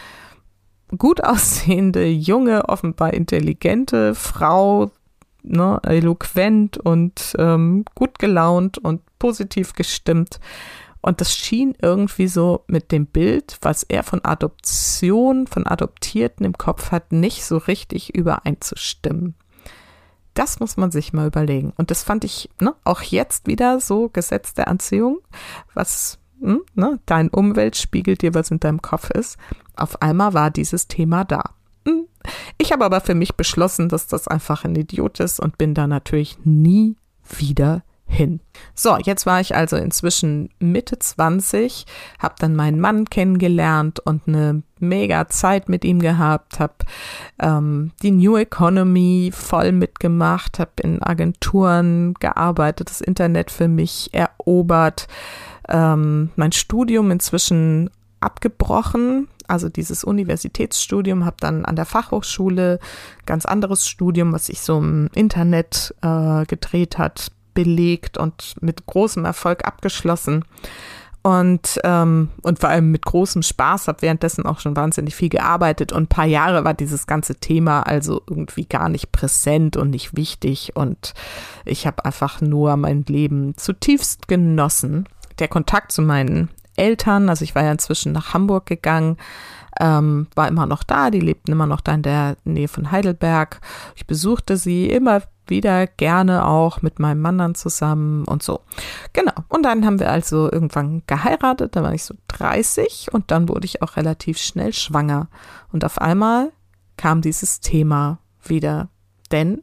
[0.99, 4.91] gut aussehende, junge, offenbar intelligente Frau,
[5.43, 10.41] ne, eloquent und ähm, gut gelaunt und positiv gestimmt.
[11.03, 16.59] Und das schien irgendwie so mit dem Bild, was er von Adoption, von Adoptierten im
[16.59, 19.35] Kopf hat, nicht so richtig übereinzustimmen.
[20.35, 21.73] Das muss man sich mal überlegen.
[21.77, 25.21] Und das fand ich ne, auch jetzt wieder so Gesetz der Anziehung,
[25.75, 29.39] was hm, ne, dein Umwelt spiegelt dir, was in deinem Kopf ist.
[29.77, 31.55] Auf einmal war dieses Thema da.
[32.59, 35.87] Ich habe aber für mich beschlossen, dass das einfach ein Idiot ist und bin da
[35.87, 38.41] natürlich nie wieder hin.
[38.75, 41.87] So, jetzt war ich also inzwischen Mitte 20,
[42.19, 46.75] habe dann meinen Mann kennengelernt und eine mega Zeit mit ihm gehabt, habe
[47.41, 55.07] ähm, die New Economy voll mitgemacht, habe in Agenturen gearbeitet, das Internet für mich erobert,
[55.69, 62.79] ähm, mein Studium inzwischen abgebrochen, also dieses Universitätsstudium, habe dann an der Fachhochschule
[63.27, 69.25] ganz anderes Studium, was sich so im Internet äh, gedreht hat, belegt und mit großem
[69.25, 70.45] Erfolg abgeschlossen.
[71.23, 75.93] Und, ähm, und vor allem mit großem Spaß, habe währenddessen auch schon wahnsinnig viel gearbeitet
[75.93, 80.17] und ein paar Jahre war dieses ganze Thema also irgendwie gar nicht präsent und nicht
[80.17, 81.13] wichtig und
[81.67, 85.07] ich habe einfach nur mein Leben zutiefst genossen.
[85.41, 86.49] Der Kontakt zu meinen
[86.81, 89.19] Eltern, also ich war ja inzwischen nach Hamburg gegangen,
[89.79, 93.61] ähm, war immer noch da, die lebten immer noch da in der Nähe von Heidelberg.
[93.95, 98.61] Ich besuchte sie immer wieder gerne auch mit meinem Mann dann zusammen und so.
[99.13, 99.33] Genau.
[99.49, 103.67] Und dann haben wir also irgendwann geheiratet, da war ich so 30 und dann wurde
[103.67, 105.29] ich auch relativ schnell schwanger.
[105.73, 106.53] Und auf einmal
[106.97, 108.89] kam dieses Thema wieder.
[109.31, 109.63] Denn,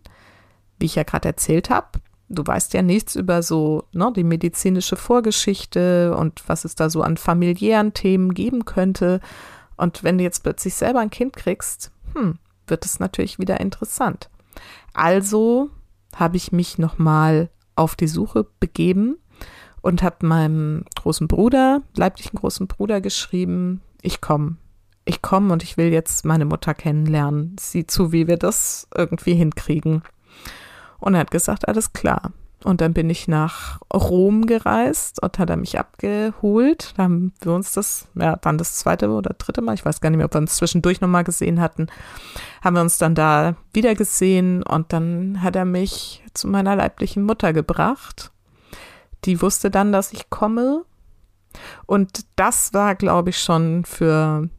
[0.77, 1.87] wie ich ja gerade erzählt habe,
[2.29, 7.01] du weißt ja nichts über so ne, die medizinische Vorgeschichte und was es da so
[7.01, 9.19] an familiären Themen geben könnte.
[9.77, 14.29] Und wenn du jetzt plötzlich selber ein Kind kriegst, hm, wird es natürlich wieder interessant.
[14.93, 15.69] Also
[16.15, 19.17] habe ich mich nochmal auf die Suche begeben
[19.81, 24.57] und habe meinem großen Bruder, leiblichen großen Bruder geschrieben, ich komme.
[25.05, 27.55] Ich komme und ich will jetzt meine Mutter kennenlernen.
[27.57, 30.03] Sieh zu, wie wir das irgendwie hinkriegen.
[30.99, 32.31] Und er hat gesagt, alles klar.
[32.63, 36.93] Und dann bin ich nach Rom gereist und hat er mich abgeholt.
[36.97, 40.09] Da haben wir uns das, ja, dann das zweite oder dritte Mal, ich weiß gar
[40.09, 41.87] nicht mehr, ob wir uns zwischendurch nochmal gesehen hatten,
[42.63, 47.23] haben wir uns dann da wieder gesehen und dann hat er mich zu meiner leiblichen
[47.23, 48.31] Mutter gebracht.
[49.25, 50.83] Die wusste dann, dass ich komme.
[51.85, 54.49] Und das war, glaube ich, schon für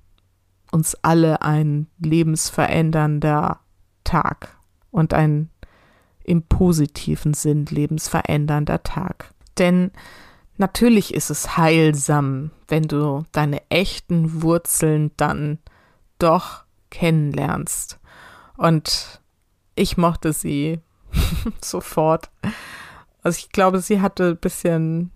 [0.71, 3.61] uns alle ein lebensverändernder
[4.05, 4.57] Tag
[4.91, 5.51] und ein
[6.29, 9.33] im positiven Sinn lebensverändernder Tag.
[9.57, 9.91] Denn
[10.59, 15.59] natürlich ist es heilsam, wenn du deine echten Wurzeln dann
[16.19, 17.99] doch kennenlernst.
[18.57, 19.23] Und
[19.75, 20.81] ich mochte sie
[21.65, 22.29] sofort.
[23.23, 25.11] Also ich glaube, sie hatte ein bisschen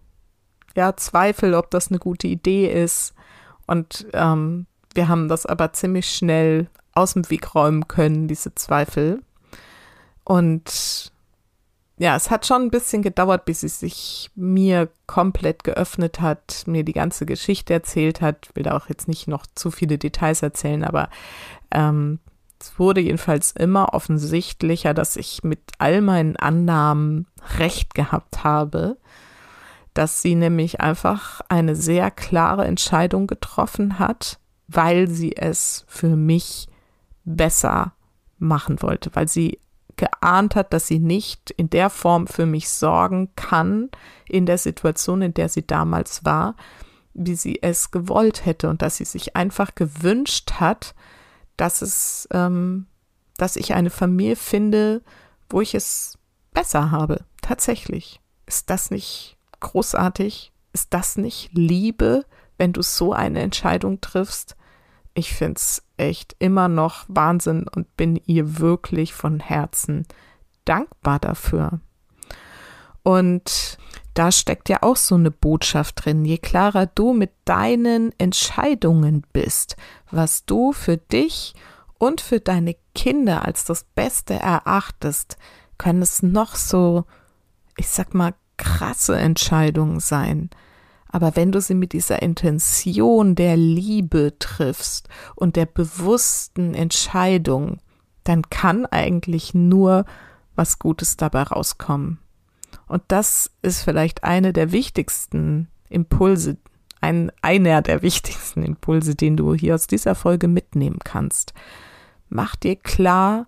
[0.75, 3.15] ja, Zweifel, ob das eine gute Idee ist.
[3.67, 9.23] Und ähm, wir haben das aber ziemlich schnell aus dem Weg räumen können, diese Zweifel.
[10.25, 11.13] Und
[11.99, 16.85] ja, es hat schon ein bisschen gedauert, bis sie sich mir komplett geöffnet hat, mir
[16.85, 18.49] die ganze Geschichte erzählt hat.
[18.49, 21.11] Ich will da auch jetzt nicht noch zu viele Details erzählen, aber
[21.71, 22.19] ähm,
[22.61, 27.27] es wurde jedenfalls immer offensichtlicher, dass ich mit all meinen Annahmen
[27.59, 28.97] recht gehabt habe,
[29.95, 36.69] dass sie nämlich einfach eine sehr klare Entscheidung getroffen hat, weil sie es für mich
[37.25, 37.93] besser
[38.39, 39.59] machen wollte, weil sie
[40.03, 43.89] geahnt hat, dass sie nicht in der Form für mich sorgen kann,
[44.29, 46.57] in der Situation, in der sie damals war,
[47.15, 50.97] wie sie es gewollt hätte und dass sie sich einfach gewünscht hat,
[51.57, 52.87] dass es, ähm,
[53.37, 55.03] dass ich eine Familie finde,
[55.49, 56.19] wo ich es
[56.53, 57.25] besser habe.
[57.41, 58.21] Tatsächlich.
[58.47, 60.51] Ist das nicht großartig?
[60.73, 62.25] Ist das nicht Liebe,
[62.59, 64.57] wenn du so eine Entscheidung triffst?
[65.15, 70.07] Ich finde es echt immer noch Wahnsinn und bin ihr wirklich von Herzen
[70.65, 71.81] dankbar dafür.
[73.03, 73.79] Und
[74.15, 76.25] da steckt ja auch so eine Botschaft drin.
[76.25, 79.77] Je klarer du mit deinen Entscheidungen bist,
[80.11, 81.55] was du für dich
[81.99, 85.37] und für deine Kinder als das Beste erachtest,
[85.79, 87.05] können es noch so,
[87.77, 90.51] ich sag mal, krasse Entscheidungen sein.
[91.13, 97.79] Aber wenn du sie mit dieser Intention der Liebe triffst und der bewussten Entscheidung,
[98.25, 100.07] dann kann eigentlich nur
[100.57, 102.19] was Gutes dabei rauskommen.
[102.89, 106.57] Und das ist vielleicht eine der wichtigsten Impulse,
[107.03, 111.53] ein, einer der wichtigsten Impulse, den du hier aus dieser Folge mitnehmen kannst.
[112.31, 113.47] Mach dir klar,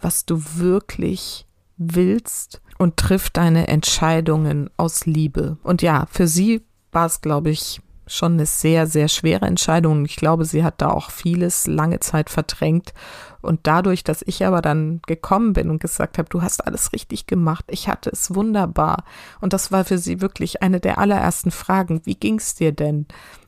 [0.00, 1.46] was du wirklich
[1.78, 5.56] willst und triff deine Entscheidungen aus Liebe.
[5.62, 10.04] Und ja, für sie war es, glaube ich, schon eine sehr, sehr schwere Entscheidung.
[10.04, 12.94] Ich glaube, sie hat da auch vieles lange Zeit verdrängt.
[13.42, 17.26] Und dadurch, dass ich aber dann gekommen bin und gesagt habe, du hast alles richtig
[17.26, 19.04] gemacht, ich hatte es wunderbar.
[19.40, 22.00] Und das war für sie wirklich eine der allerersten Fragen.
[22.04, 23.06] Wie ging's dir denn?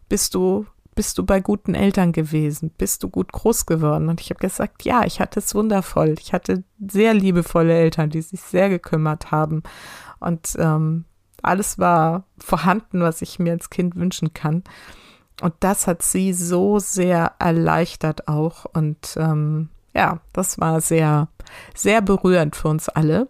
[0.09, 0.66] Bist du
[0.98, 2.72] bist du bei guten Eltern gewesen?
[2.77, 4.09] Bist du gut groß geworden?
[4.09, 6.16] Und ich habe gesagt, ja, ich hatte es wundervoll.
[6.18, 9.62] Ich hatte sehr liebevolle Eltern, die sich sehr gekümmert haben.
[10.18, 11.05] Und ähm,
[11.42, 14.64] alles war vorhanden, was ich mir als Kind wünschen kann.
[15.40, 18.64] Und das hat sie so sehr erleichtert auch.
[18.64, 21.29] Und ähm, ja, das war sehr,
[21.74, 23.29] sehr berührend für uns alle.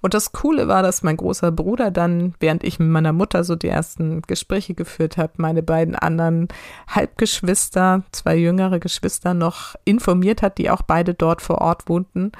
[0.00, 3.56] Und das Coole war, dass mein großer Bruder dann, während ich mit meiner Mutter so
[3.56, 6.48] die ersten Gespräche geführt habe, meine beiden anderen
[6.88, 12.32] Halbgeschwister, zwei jüngere Geschwister noch informiert hat, die auch beide dort vor Ort wohnten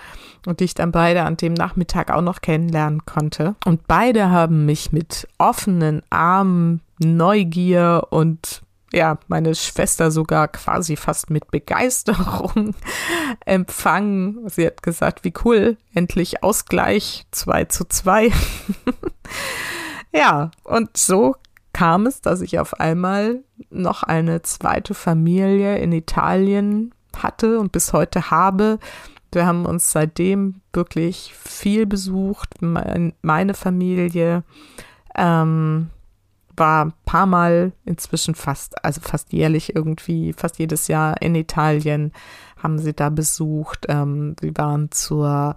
[0.46, 3.54] und die ich dann beide an dem Nachmittag auch noch kennenlernen konnte.
[3.64, 11.30] Und beide haben mich mit offenen Armen, Neugier und ja, meine Schwester sogar quasi fast
[11.30, 12.74] mit Begeisterung
[13.44, 14.48] empfangen.
[14.48, 18.30] Sie hat gesagt, wie cool, endlich Ausgleich, zwei zu zwei.
[20.12, 21.34] ja, und so
[21.72, 27.92] kam es, dass ich auf einmal noch eine zweite Familie in Italien hatte und bis
[27.92, 28.78] heute habe.
[29.32, 34.44] Wir haben uns seitdem wirklich viel besucht, meine Familie.
[35.14, 35.90] Ähm,
[36.56, 42.12] war ein paar Mal inzwischen fast, also fast jährlich irgendwie, fast jedes Jahr in Italien,
[42.62, 43.86] haben sie da besucht.
[43.88, 45.56] Ähm, sie waren zur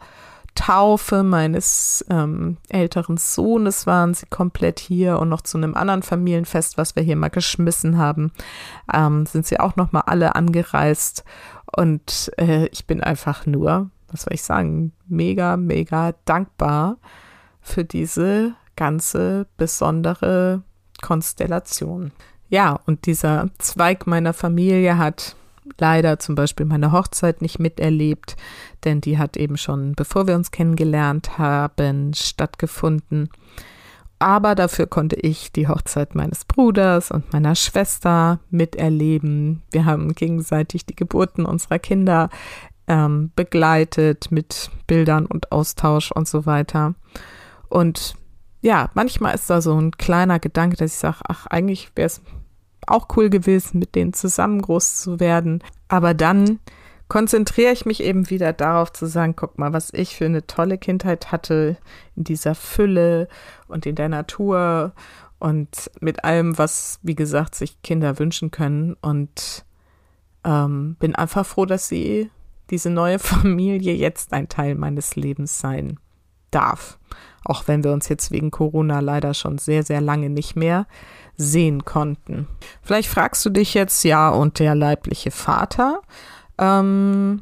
[0.56, 6.78] Taufe meines ähm, älteren Sohnes waren sie komplett hier und noch zu einem anderen Familienfest,
[6.78, 8.32] was wir hier mal geschmissen haben,
[8.94, 11.24] ähm, sind sie auch noch mal alle angereist
[11.78, 16.98] und äh, ich bin einfach nur, was soll ich sagen, mega, mega dankbar
[17.62, 20.64] für diese ganze besondere
[21.02, 22.12] Konstellation.
[22.50, 25.36] Ja, und dieser Zweig meiner Familie hat
[25.78, 28.36] leider zum Beispiel meine Hochzeit nicht miterlebt,
[28.84, 33.30] denn die hat eben schon, bevor wir uns kennengelernt haben, stattgefunden.
[34.20, 39.62] Aber dafür konnte ich die Hochzeit meines Bruders und meiner Schwester miterleben.
[39.72, 42.30] Wir haben gegenseitig die Geburten unserer Kinder
[42.88, 46.96] ähm, begleitet mit Bildern und Austausch und so weiter.
[47.70, 48.16] Und
[48.62, 52.22] ja, manchmal ist da so ein kleiner Gedanke, dass ich sage, ach, eigentlich wäre es
[52.88, 55.64] auch cool gewesen, mit denen zusammen groß zu werden.
[55.88, 56.60] Aber dann
[57.08, 60.78] konzentriere ich mich eben wieder darauf zu sagen, guck mal, was ich für eine tolle
[60.78, 61.78] Kindheit hatte
[62.16, 63.28] in dieser Fülle
[63.68, 64.94] und in der Natur
[65.40, 68.96] und mit allem, was, wie gesagt, sich Kinder wünschen können.
[69.02, 69.66] Und
[70.44, 72.30] ähm, bin einfach froh, dass sie
[72.70, 76.00] diese neue Familie jetzt ein Teil meines Lebens sein
[76.52, 77.00] darf.
[77.50, 80.86] Auch wenn wir uns jetzt wegen Corona leider schon sehr, sehr lange nicht mehr
[81.36, 82.48] sehen konnten.
[82.84, 86.02] Vielleicht fragst du dich jetzt, ja, und der leibliche Vater,
[86.60, 87.42] ähm,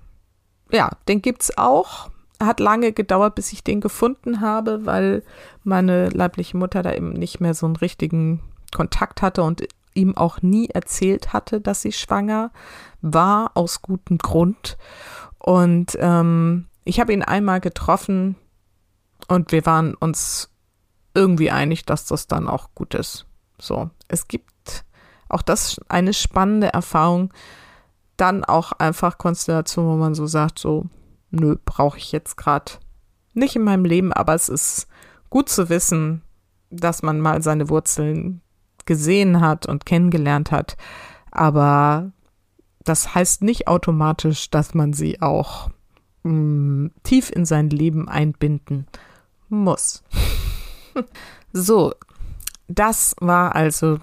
[0.71, 2.09] ja, den gibt's auch.
[2.41, 5.23] Hat lange gedauert, bis ich den gefunden habe, weil
[5.65, 8.39] meine leibliche Mutter da eben nicht mehr so einen richtigen
[8.73, 12.51] Kontakt hatte und ihm auch nie erzählt hatte, dass sie schwanger
[13.01, 14.77] war, aus gutem Grund.
[15.37, 18.37] Und ähm, ich habe ihn einmal getroffen,
[19.27, 20.49] und wir waren uns
[21.13, 23.25] irgendwie einig, dass das dann auch gut ist.
[23.59, 24.85] So, es gibt
[25.29, 27.33] auch das eine spannende Erfahrung,
[28.17, 30.85] dann auch einfach Konstellation, wo man so sagt, so,
[31.31, 32.73] nö, brauche ich jetzt gerade
[33.33, 34.87] nicht in meinem Leben, aber es ist
[35.29, 36.21] gut zu wissen,
[36.69, 38.41] dass man mal seine Wurzeln
[38.85, 40.77] gesehen hat und kennengelernt hat,
[41.31, 42.11] aber
[42.83, 45.69] das heißt nicht automatisch, dass man sie auch
[46.23, 48.87] mh, mm, tief in sein Leben einbinden
[49.49, 50.03] muss.
[51.53, 51.93] so,
[52.67, 53.99] das war also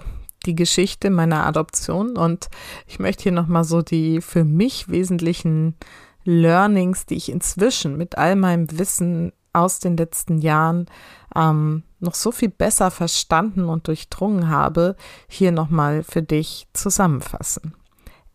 [0.47, 2.49] die Geschichte meiner Adoption und
[2.87, 5.77] ich möchte hier nochmal so die für mich wesentlichen
[6.25, 10.87] Learnings, die ich inzwischen mit all meinem Wissen aus den letzten Jahren
[11.35, 14.97] ähm, noch so viel besser verstanden und durchdrungen habe,
[15.29, 17.75] hier nochmal für dich zusammenfassen.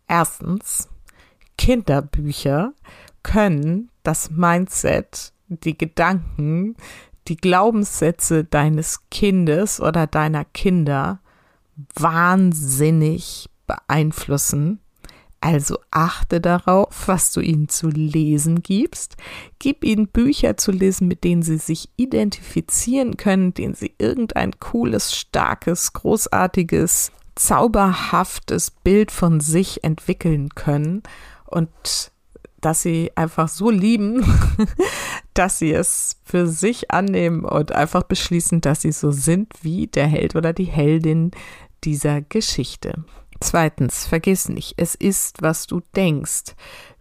[0.07, 0.87] Erstens,
[1.57, 2.73] Kinderbücher
[3.21, 6.75] können das Mindset die Gedanken,
[7.27, 11.19] die Glaubenssätze deines Kindes oder deiner Kinder
[11.95, 14.79] wahnsinnig beeinflussen.
[15.41, 19.15] Also achte darauf, was du ihnen zu lesen gibst.
[19.57, 25.15] Gib ihnen Bücher zu lesen, mit denen sie sich identifizieren können, denen sie irgendein cooles,
[25.15, 31.03] starkes, großartiges, zauberhaftes Bild von sich entwickeln können
[31.45, 32.11] und
[32.59, 34.25] dass sie einfach so lieben,
[35.39, 40.05] dass sie es für sich annehmen und einfach beschließen, dass sie so sind wie der
[40.05, 41.31] Held oder die Heldin
[41.85, 43.05] dieser Geschichte.
[43.39, 46.55] Zweitens, vergiss nicht, es ist, was du denkst.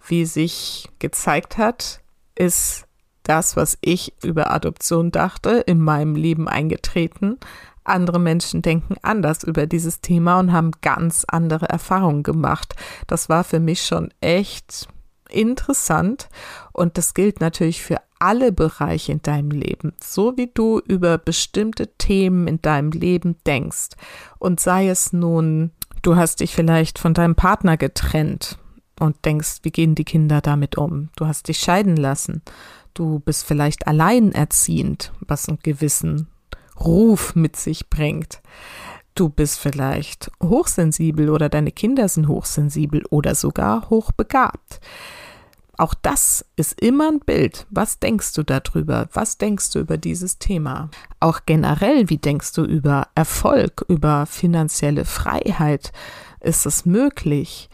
[0.06, 2.00] Wie sich gezeigt hat,
[2.36, 2.86] ist
[3.24, 7.38] das, was ich über Adoption dachte, in meinem Leben eingetreten.
[7.82, 12.76] Andere Menschen denken anders über dieses Thema und haben ganz andere Erfahrungen gemacht.
[13.08, 14.86] Das war für mich schon echt
[15.30, 16.28] interessant
[16.72, 21.88] und das gilt natürlich für alle Bereiche in deinem Leben, so wie du über bestimmte
[21.98, 23.90] Themen in deinem Leben denkst.
[24.38, 25.70] Und sei es nun,
[26.02, 28.58] du hast dich vielleicht von deinem Partner getrennt
[28.98, 31.10] und denkst, wie gehen die Kinder damit um?
[31.16, 32.42] Du hast dich scheiden lassen.
[32.94, 36.28] Du bist vielleicht alleinerziehend, was einen gewissen
[36.80, 38.40] Ruf mit sich bringt.
[39.14, 44.80] Du bist vielleicht hochsensibel oder deine Kinder sind hochsensibel oder sogar hochbegabt.
[45.78, 47.66] Auch das ist immer ein Bild.
[47.70, 49.08] Was denkst du darüber?
[49.12, 50.90] Was denkst du über dieses Thema?
[51.20, 55.92] Auch generell, wie denkst du über Erfolg, über finanzielle Freiheit?
[56.40, 57.70] Ist es möglich?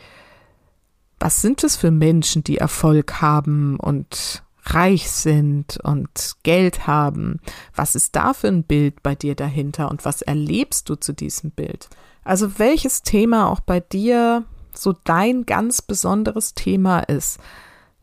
[1.19, 7.41] Was sind es für Menschen, die Erfolg haben und reich sind und Geld haben?
[7.75, 11.53] Was ist da für ein Bild bei dir dahinter und was erlebst du zu diesem
[11.53, 11.89] Bild?
[12.23, 14.45] Also welches Thema auch bei dir
[14.75, 17.39] so dein ganz besonderes Thema ist,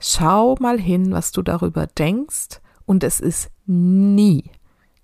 [0.03, 2.59] Schau mal hin, was du darüber denkst.
[2.85, 4.51] Und es ist nie,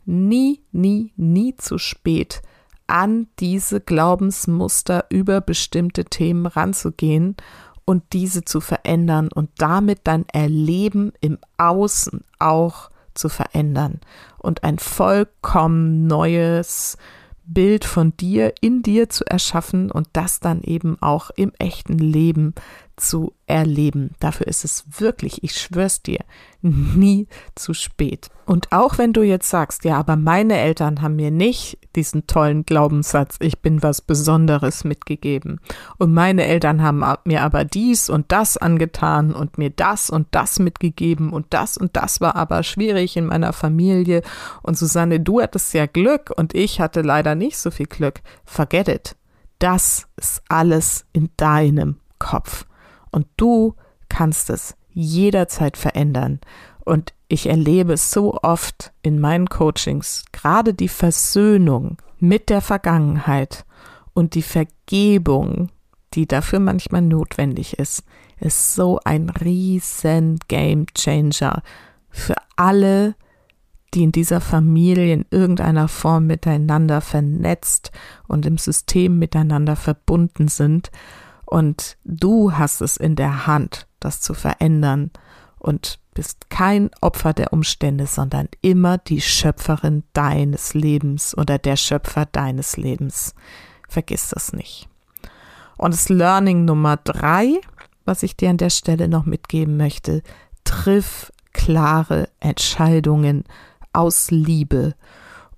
[0.06, 2.42] nie, nie, nie zu spät,
[2.88, 7.38] an diese Glaubensmuster über bestimmte Themen ranzugehen
[7.86, 14.00] und diese zu verändern und damit dein Erleben im Außen auch zu verändern
[14.38, 16.98] und ein vollkommen neues
[17.46, 22.54] Bild von dir in dir zu erschaffen und das dann eben auch im echten Leben
[22.98, 24.12] zu erleben.
[24.20, 26.20] Dafür ist es wirklich, ich schwör's dir,
[26.62, 28.30] nie zu spät.
[28.46, 32.66] Und auch wenn du jetzt sagst, ja, aber meine Eltern haben mir nicht diesen tollen
[32.66, 35.60] Glaubenssatz, ich bin was Besonderes mitgegeben.
[35.98, 40.60] Und meine Eltern haben mir aber dies und das angetan und mir das und das
[40.60, 44.24] mitgegeben und das und das war aber schwierig in meiner Familie.
[44.64, 48.22] Und Susanne, du hattest ja Glück und ich hatte leider nicht so viel Glück.
[48.44, 49.16] Forget it.
[49.60, 52.66] Das ist alles in deinem Kopf.
[53.18, 53.74] Und du
[54.10, 56.40] kannst es jederzeit verändern.
[56.86, 63.66] Und ich erlebe so oft in meinen Coachings, gerade die Versöhnung mit der Vergangenheit
[64.14, 65.72] und die Vergebung,
[66.14, 68.04] die dafür manchmal notwendig ist,
[68.40, 71.64] ist so ein riesen Game Changer
[72.12, 73.16] für alle,
[73.96, 77.92] die in dieser Familie in irgendeiner Form miteinander vernetzt
[78.28, 80.92] und im System miteinander verbunden sind
[81.48, 85.12] und du hast es in der Hand, das zu verändern
[85.58, 92.26] und bist kein Opfer der Umstände, sondern immer die Schöpferin deines Lebens oder der Schöpfer
[92.26, 93.34] deines Lebens.
[93.88, 94.90] Vergiss das nicht.
[95.78, 97.62] Und das Learning Nummer drei,
[98.04, 100.24] was ich dir an der Stelle noch mitgeben möchte,
[100.66, 103.46] triff klare Entscheidungen
[103.94, 104.96] aus Liebe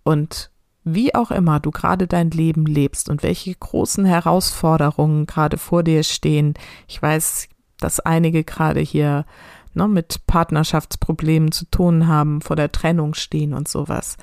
[0.03, 0.51] und
[0.93, 6.03] wie auch immer du gerade dein Leben lebst und welche großen Herausforderungen gerade vor dir
[6.03, 6.53] stehen.
[6.87, 7.47] Ich weiß,
[7.79, 9.25] dass einige gerade hier
[9.73, 14.17] ne, mit Partnerschaftsproblemen zu tun haben, vor der Trennung stehen und sowas.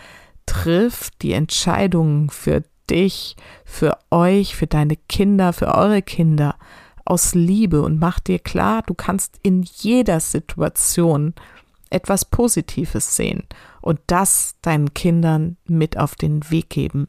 [0.46, 6.56] Triff die Entscheidungen für dich, für euch, für deine Kinder, für eure Kinder
[7.04, 11.34] aus Liebe und mach dir klar, du kannst in jeder Situation
[11.90, 13.44] etwas Positives sehen
[13.86, 17.06] und das deinen Kindern mit auf den Weg geben.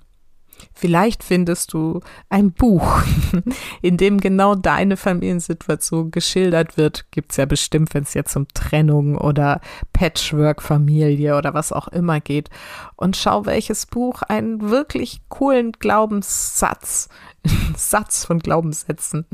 [0.74, 3.02] Vielleicht findest du ein Buch,
[3.82, 7.10] in dem genau deine Familiensituation geschildert wird.
[7.10, 9.60] Gibt's ja bestimmt, wenn es jetzt um Trennung oder
[9.94, 12.52] Patchwork-Familie oder was auch immer geht.
[12.96, 17.10] Und schau, welches Buch einen wirklich coolen Glaubenssatz,
[17.76, 19.26] Satz von Glaubenssätzen,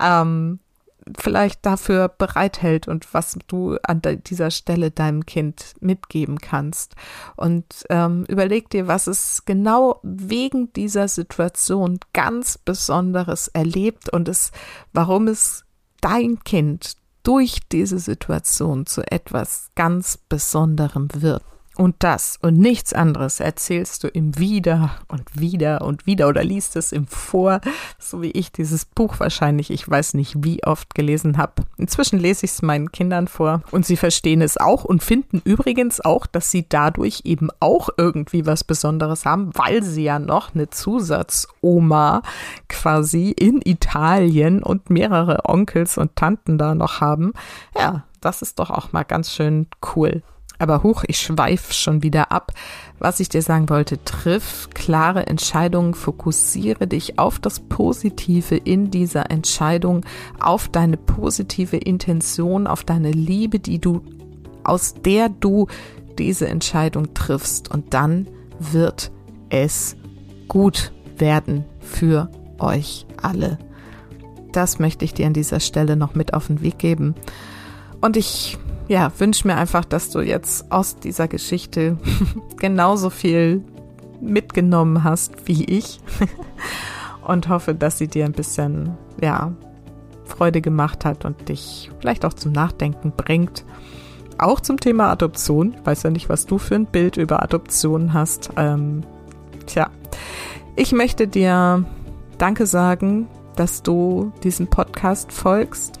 [0.00, 0.58] ähm,
[1.18, 6.94] vielleicht dafür bereithält und was du an dieser Stelle deinem Kind mitgeben kannst.
[7.36, 14.52] Und ähm, überleg dir, was es genau wegen dieser Situation ganz Besonderes erlebt und es,
[14.92, 15.64] warum es
[16.00, 21.42] dein Kind, durch diese Situation zu etwas ganz Besonderem wird.
[21.80, 26.76] Und das und nichts anderes erzählst du ihm wieder und wieder und wieder oder liest
[26.76, 27.62] es ihm vor,
[27.98, 31.62] so wie ich dieses Buch wahrscheinlich, ich weiß nicht wie oft gelesen habe.
[31.78, 36.02] Inzwischen lese ich es meinen Kindern vor und sie verstehen es auch und finden übrigens
[36.02, 40.68] auch, dass sie dadurch eben auch irgendwie was Besonderes haben, weil sie ja noch eine
[40.68, 42.20] Zusatzoma
[42.68, 47.32] quasi in Italien und mehrere Onkels und Tanten da noch haben.
[47.74, 49.66] Ja, das ist doch auch mal ganz schön
[49.96, 50.22] cool.
[50.60, 52.52] Aber huch, ich schweife schon wieder ab.
[52.98, 59.30] Was ich dir sagen wollte, triff klare Entscheidungen, fokussiere dich auf das Positive in dieser
[59.30, 60.04] Entscheidung,
[60.38, 64.02] auf deine positive Intention, auf deine Liebe, die du,
[64.62, 65.66] aus der du
[66.18, 67.70] diese Entscheidung triffst.
[67.70, 69.10] Und dann wird
[69.48, 69.96] es
[70.46, 73.58] gut werden für euch alle.
[74.52, 77.14] Das möchte ich dir an dieser Stelle noch mit auf den Weg geben.
[78.02, 78.58] Und ich
[78.90, 81.96] ja, wünsche mir einfach, dass du jetzt aus dieser Geschichte
[82.58, 83.62] genauso viel
[84.20, 86.00] mitgenommen hast wie ich
[87.24, 89.52] und hoffe, dass sie dir ein bisschen, ja,
[90.24, 93.64] Freude gemacht hat und dich vielleicht auch zum Nachdenken bringt.
[94.38, 95.74] Auch zum Thema Adoption.
[95.78, 98.50] Ich weiß ja nicht, was du für ein Bild über Adoption hast.
[98.56, 99.04] Ähm,
[99.66, 99.88] tja,
[100.74, 101.84] ich möchte dir
[102.38, 105.99] Danke sagen, dass du diesem Podcast folgst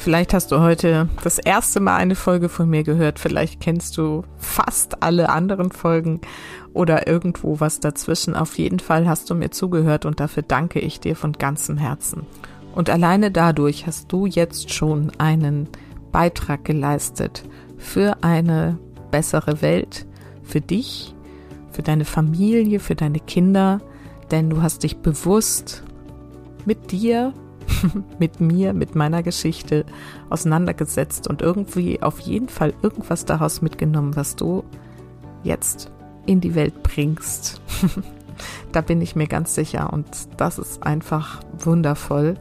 [0.00, 3.18] Vielleicht hast du heute das erste Mal eine Folge von mir gehört.
[3.18, 6.22] Vielleicht kennst du fast alle anderen Folgen
[6.72, 8.34] oder irgendwo was dazwischen.
[8.34, 12.22] Auf jeden Fall hast du mir zugehört und dafür danke ich dir von ganzem Herzen.
[12.74, 15.68] Und alleine dadurch hast du jetzt schon einen
[16.12, 17.44] Beitrag geleistet
[17.76, 18.78] für eine
[19.10, 20.06] bessere Welt,
[20.42, 21.14] für dich,
[21.72, 23.82] für deine Familie, für deine Kinder,
[24.30, 25.82] denn du hast dich bewusst
[26.64, 27.34] mit dir
[28.18, 29.84] mit mir, mit meiner Geschichte
[30.28, 34.64] auseinandergesetzt und irgendwie auf jeden Fall irgendwas daraus mitgenommen, was du
[35.42, 35.90] jetzt
[36.26, 37.60] in die Welt bringst.
[38.72, 40.06] da bin ich mir ganz sicher und
[40.36, 42.36] das ist einfach wundervoll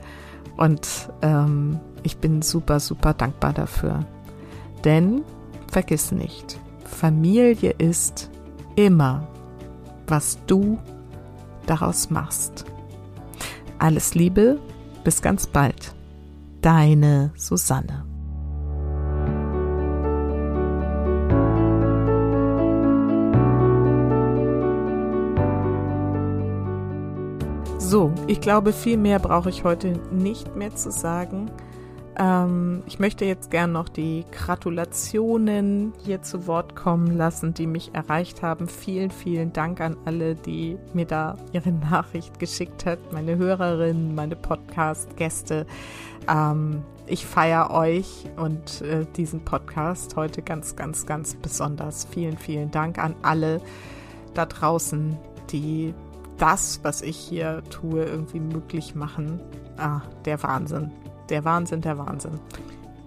[0.57, 0.88] und
[1.21, 4.05] ähm, ich bin super, super dankbar dafür.
[4.84, 5.23] Denn
[5.71, 8.30] vergiss nicht, Familie ist
[8.75, 9.27] immer,
[10.07, 10.80] was du
[11.65, 12.65] daraus machst.
[13.77, 14.59] Alles Liebe
[15.03, 15.93] bis ganz bald.
[16.61, 18.05] Deine Susanne.
[27.77, 31.49] So, ich glaube, viel mehr brauche ich heute nicht mehr zu sagen.
[32.20, 37.95] Ähm, ich möchte jetzt gern noch die Gratulationen hier zu Wort kommen lassen, die mich
[37.95, 38.67] erreicht haben.
[38.67, 44.36] Vielen, vielen Dank an alle, die mir da ihre Nachricht geschickt hat, meine Hörerinnen, meine
[44.36, 45.65] Podcast-Gäste.
[46.28, 52.05] Ähm, ich feiere euch und äh, diesen Podcast heute ganz, ganz, ganz besonders.
[52.11, 53.61] Vielen, vielen Dank an alle
[54.34, 55.17] da draußen,
[55.51, 55.93] die
[56.38, 59.39] das, was ich hier tue, irgendwie möglich machen.
[59.78, 60.91] Ah, der Wahnsinn
[61.30, 62.39] der Wahnsinn, der Wahnsinn.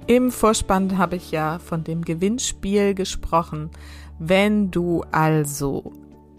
[0.06, 3.70] Im Vorspann habe ich ja von dem Gewinnspiel gesprochen.
[4.18, 5.92] Wenn du also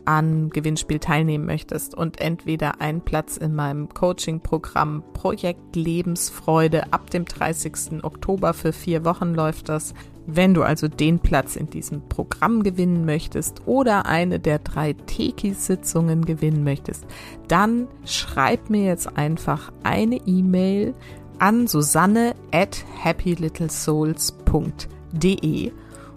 [0.05, 7.25] an Gewinnspiel teilnehmen möchtest und entweder einen Platz in meinem Coaching-Programm Projekt Lebensfreude ab dem
[7.25, 8.03] 30.
[8.03, 9.93] Oktober für vier Wochen läuft das.
[10.25, 16.25] Wenn du also den Platz in diesem Programm gewinnen möchtest oder eine der drei Teki-Sitzungen
[16.25, 17.05] gewinnen möchtest,
[17.49, 20.93] dann schreib mir jetzt einfach eine E-Mail
[21.39, 25.71] an Susanne at happylittlesouls.de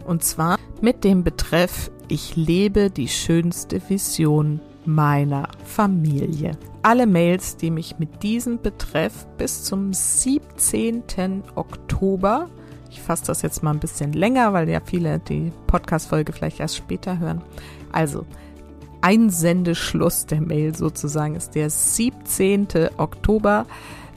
[0.06, 6.52] und zwar mit dem Betreff Ich lebe die schönste Vision meiner Familie.
[6.82, 11.42] Alle Mails, die mich mit diesem Betreff bis zum 17.
[11.56, 12.48] Oktober,
[12.90, 16.76] ich fasse das jetzt mal ein bisschen länger, weil ja viele die Podcast-Folge vielleicht erst
[16.76, 17.42] später hören.
[17.92, 18.24] Also,
[19.00, 22.68] Einsendeschluss der Mail sozusagen ist der 17.
[22.96, 23.66] Oktober.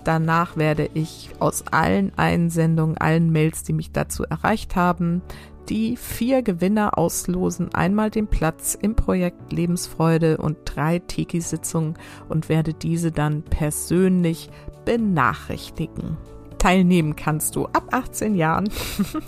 [0.04, 5.22] Danach werde ich aus allen Einsendungen, allen Mails, die mich dazu erreicht haben,
[5.70, 7.74] die vier Gewinner auslosen.
[7.74, 11.96] Einmal den Platz im Projekt Lebensfreude und drei Tiki-Sitzungen
[12.28, 14.50] und werde diese dann persönlich
[14.86, 16.18] benachrichtigen.
[16.58, 18.70] Teilnehmen kannst du ab 18 Jahren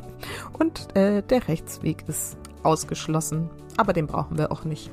[0.60, 4.92] und äh, der Rechtsweg ist ausgeschlossen, aber den brauchen wir auch nicht.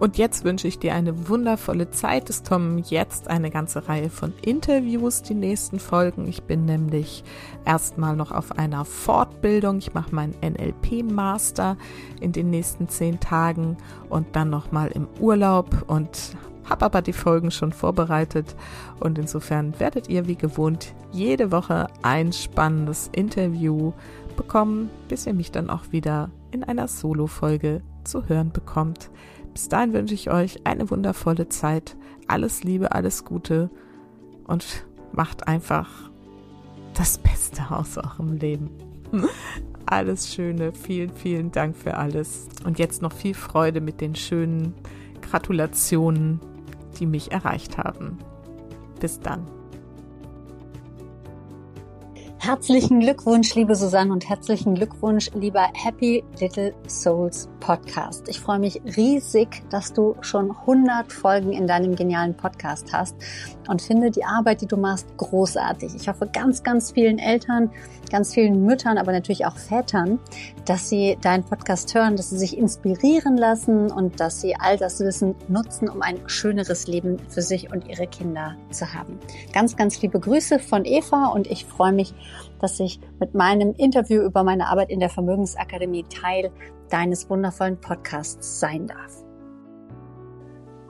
[0.00, 2.28] Und jetzt wünsche ich dir eine wundervolle Zeit.
[2.30, 6.26] Es kommen jetzt eine ganze Reihe von Interviews, die nächsten Folgen.
[6.26, 7.24] Ich bin nämlich
[7.64, 9.78] erstmal noch auf einer Fortbildung.
[9.78, 11.76] Ich mache meinen NLP-Master
[12.20, 13.76] in den nächsten zehn Tagen
[14.08, 16.36] und dann nochmal im Urlaub und
[16.68, 18.56] habe aber die Folgen schon vorbereitet
[19.00, 23.92] und insofern werdet ihr wie gewohnt jede Woche ein spannendes Interview
[24.36, 29.10] bekommen, bis ihr mich dann auch wieder in einer Solo-Folge zu hören bekommt.
[29.54, 31.96] Bis dahin wünsche ich euch eine wundervolle Zeit.
[32.26, 33.70] Alles Liebe, alles Gute
[34.46, 35.88] und macht einfach
[36.94, 38.70] das Beste aus eurem Leben.
[39.86, 42.48] Alles Schöne, vielen, vielen Dank für alles.
[42.64, 44.72] Und jetzt noch viel Freude mit den schönen
[45.20, 46.40] Gratulationen,
[46.98, 48.16] die mich erreicht haben.
[48.98, 49.46] Bis dann.
[52.46, 58.28] Herzlichen Glückwunsch, liebe Susanne, und herzlichen Glückwunsch, lieber Happy Little Souls Podcast.
[58.28, 63.16] Ich freue mich riesig, dass du schon 100 Folgen in deinem genialen Podcast hast
[63.66, 65.94] und finde die Arbeit, die du machst, großartig.
[65.94, 67.70] Ich hoffe ganz, ganz vielen Eltern,
[68.10, 70.18] ganz vielen Müttern, aber natürlich auch Vätern,
[70.66, 75.00] dass sie deinen Podcast hören, dass sie sich inspirieren lassen und dass sie all das
[75.00, 79.18] Wissen nutzen, um ein schöneres Leben für sich und ihre Kinder zu haben.
[79.54, 82.12] Ganz, ganz liebe Grüße von Eva und ich freue mich,
[82.60, 86.50] dass ich mit meinem Interview über meine Arbeit in der Vermögensakademie Teil
[86.90, 89.24] deines wundervollen Podcasts sein darf.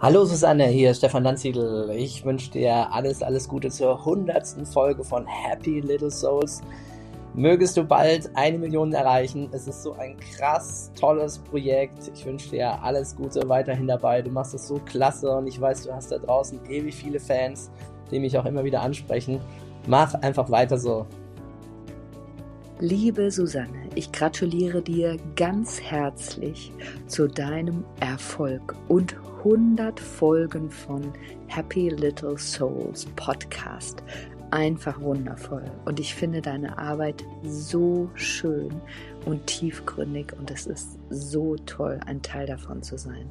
[0.01, 1.91] Hallo Susanne, hier ist Stefan Landsiedel.
[1.97, 6.61] Ich wünsche dir alles, alles Gute zur hundertsten Folge von Happy Little Souls.
[7.33, 9.49] Mögest du bald eine Million erreichen.
[9.51, 12.13] Es ist so ein krass tolles Projekt.
[12.15, 14.23] Ich wünsche dir alles Gute weiterhin dabei.
[14.23, 17.71] Du machst es so klasse und ich weiß, du hast da draußen ewig viele Fans,
[18.11, 19.41] die mich auch immer wieder ansprechen.
[19.87, 21.07] Mach einfach weiter so.
[22.81, 26.73] Liebe Susanne, ich gratuliere dir ganz herzlich
[27.07, 31.13] zu deinem Erfolg und 100 Folgen von
[31.47, 34.03] Happy Little Souls Podcast.
[34.51, 35.71] Einfach wundervoll.
[35.85, 38.73] Und ich finde deine Arbeit so schön
[39.25, 43.29] und tiefgründig und es ist so toll, ein Teil davon zu sein.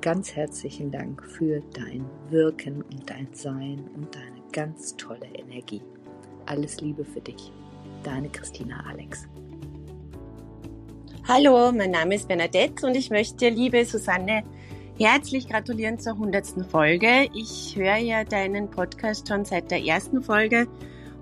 [0.00, 5.82] Ganz herzlichen Dank für dein Wirken und dein Sein und deine ganz tolle Energie.
[6.46, 7.52] Alles Liebe für dich.
[8.02, 9.28] Deine Christina Alex.
[11.28, 14.42] Hallo, mein Name ist Bernadette und ich möchte dir, liebe Susanne,
[14.98, 16.66] herzlich gratulieren zur 100.
[16.70, 17.28] Folge.
[17.34, 20.66] Ich höre ja deinen Podcast schon seit der ersten Folge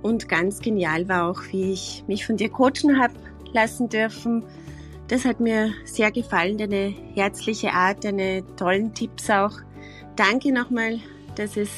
[0.03, 3.14] und ganz genial war auch, wie ich mich von dir coachen habe
[3.53, 4.45] lassen dürfen.
[5.09, 9.59] Das hat mir sehr gefallen, deine herzliche Art, deine tollen Tipps auch.
[10.14, 11.01] Danke nochmal,
[11.35, 11.70] dass es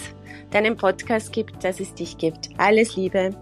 [0.50, 2.50] deinen Podcast gibt, dass es dich gibt.
[2.58, 3.34] Alles Liebe.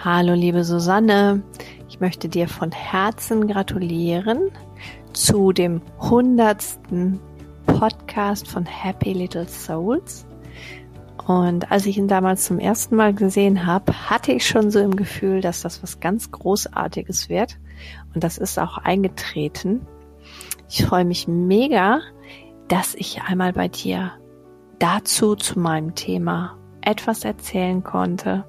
[0.00, 1.42] Hallo liebe Susanne,
[1.88, 4.52] ich möchte dir von Herzen gratulieren
[5.12, 7.18] zu dem hundertsten
[7.66, 10.24] Podcast von Happy Little Souls.
[11.26, 14.94] Und als ich ihn damals zum ersten Mal gesehen habe, hatte ich schon so im
[14.94, 17.58] Gefühl, dass das was ganz Großartiges wird.
[18.14, 19.80] Und das ist auch eingetreten.
[20.68, 22.02] Ich freue mich mega,
[22.68, 24.12] dass ich einmal bei dir
[24.78, 28.44] dazu zu meinem Thema etwas erzählen konnte.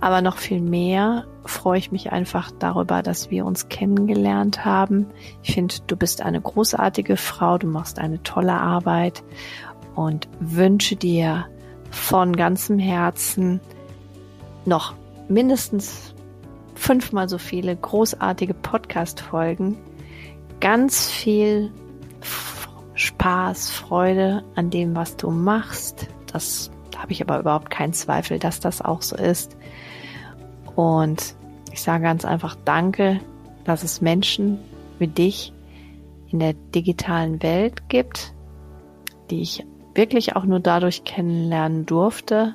[0.00, 5.06] Aber noch viel mehr freue ich mich einfach darüber, dass wir uns kennengelernt haben.
[5.42, 9.22] Ich finde, du bist eine großartige Frau, du machst eine tolle Arbeit
[9.94, 11.46] und wünsche dir
[11.90, 13.60] von ganzem Herzen
[14.66, 14.94] noch
[15.28, 16.14] mindestens
[16.74, 19.78] fünfmal so viele großartige Podcast-Folgen,
[20.60, 21.72] ganz viel
[22.94, 26.08] Spaß, Freude an dem, was du machst.
[26.98, 29.56] Habe ich aber überhaupt keinen Zweifel, dass das auch so ist.
[30.74, 31.34] Und
[31.72, 33.20] ich sage ganz einfach Danke,
[33.64, 34.58] dass es Menschen
[34.98, 35.52] wie dich
[36.30, 38.34] in der digitalen Welt gibt,
[39.30, 42.54] die ich wirklich auch nur dadurch kennenlernen durfte,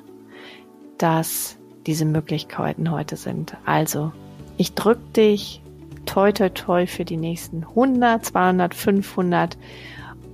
[0.98, 3.56] dass diese Möglichkeiten heute sind.
[3.64, 4.12] Also,
[4.56, 5.62] ich drücke dich
[6.06, 9.58] toi toi toi für die nächsten 100, 200, 500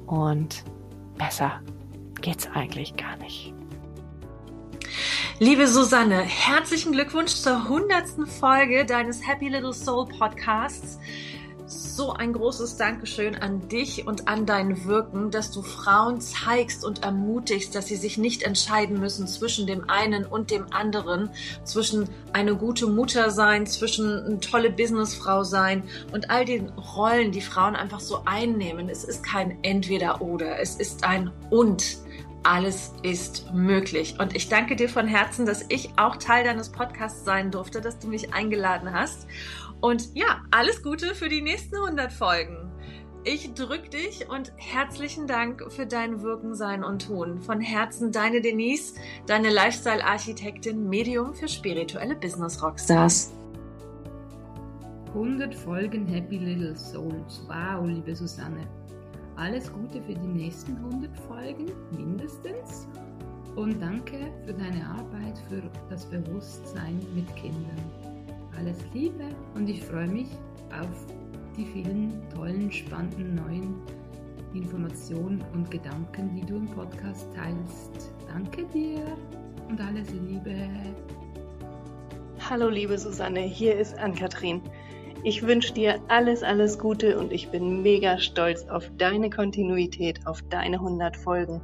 [0.07, 0.65] und
[1.17, 1.61] besser
[2.21, 3.55] geht's eigentlich gar nicht.
[5.43, 10.99] Liebe Susanne, herzlichen Glückwunsch zur hundertsten Folge deines Happy Little Soul Podcasts.
[11.66, 17.05] So ein großes Dankeschön an dich und an dein Wirken, dass du Frauen zeigst und
[17.05, 21.30] ermutigst, dass sie sich nicht entscheiden müssen zwischen dem einen und dem anderen,
[21.64, 27.41] zwischen eine gute Mutter sein, zwischen eine tolle Businessfrau sein und all den Rollen, die
[27.41, 28.91] Frauen einfach so einnehmen.
[28.91, 31.97] Es ist kein Entweder oder, es ist ein Und
[32.43, 34.16] alles ist möglich.
[34.18, 37.99] Und ich danke dir von Herzen, dass ich auch Teil deines Podcasts sein durfte, dass
[37.99, 39.26] du mich eingeladen hast.
[39.80, 42.70] Und ja, alles Gute für die nächsten 100 Folgen.
[43.22, 47.43] Ich drück dich und herzlichen Dank für dein Wirken, Sein und Tun.
[47.43, 48.95] Von Herzen deine Denise,
[49.26, 53.34] deine Lifestyle-Architektin, Medium für spirituelle Business-Rockstars.
[55.09, 57.43] 100 Folgen Happy Little Souls.
[57.47, 58.66] Wow, liebe Susanne.
[59.41, 62.86] Alles Gute für die nächsten 100 Folgen mindestens.
[63.57, 67.80] Und danke für deine Arbeit für das Bewusstsein mit Kindern.
[68.57, 69.24] Alles Liebe
[69.55, 70.28] und ich freue mich
[70.78, 71.07] auf
[71.57, 73.74] die vielen tollen, spannenden neuen
[74.53, 78.12] Informationen und Gedanken, die du im Podcast teilst.
[78.28, 79.01] Danke dir
[79.68, 80.55] und alles Liebe.
[82.49, 84.61] Hallo liebe Susanne, hier ist Ann-Kathrin.
[85.23, 90.41] Ich wünsche dir alles, alles Gute und ich bin mega stolz auf deine Kontinuität, auf
[90.49, 91.61] deine 100 Folgen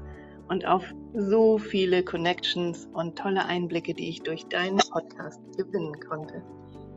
[0.49, 0.85] und auf
[1.15, 6.43] so viele Connections und tolle Einblicke, die ich durch deinen Podcast gewinnen konnte.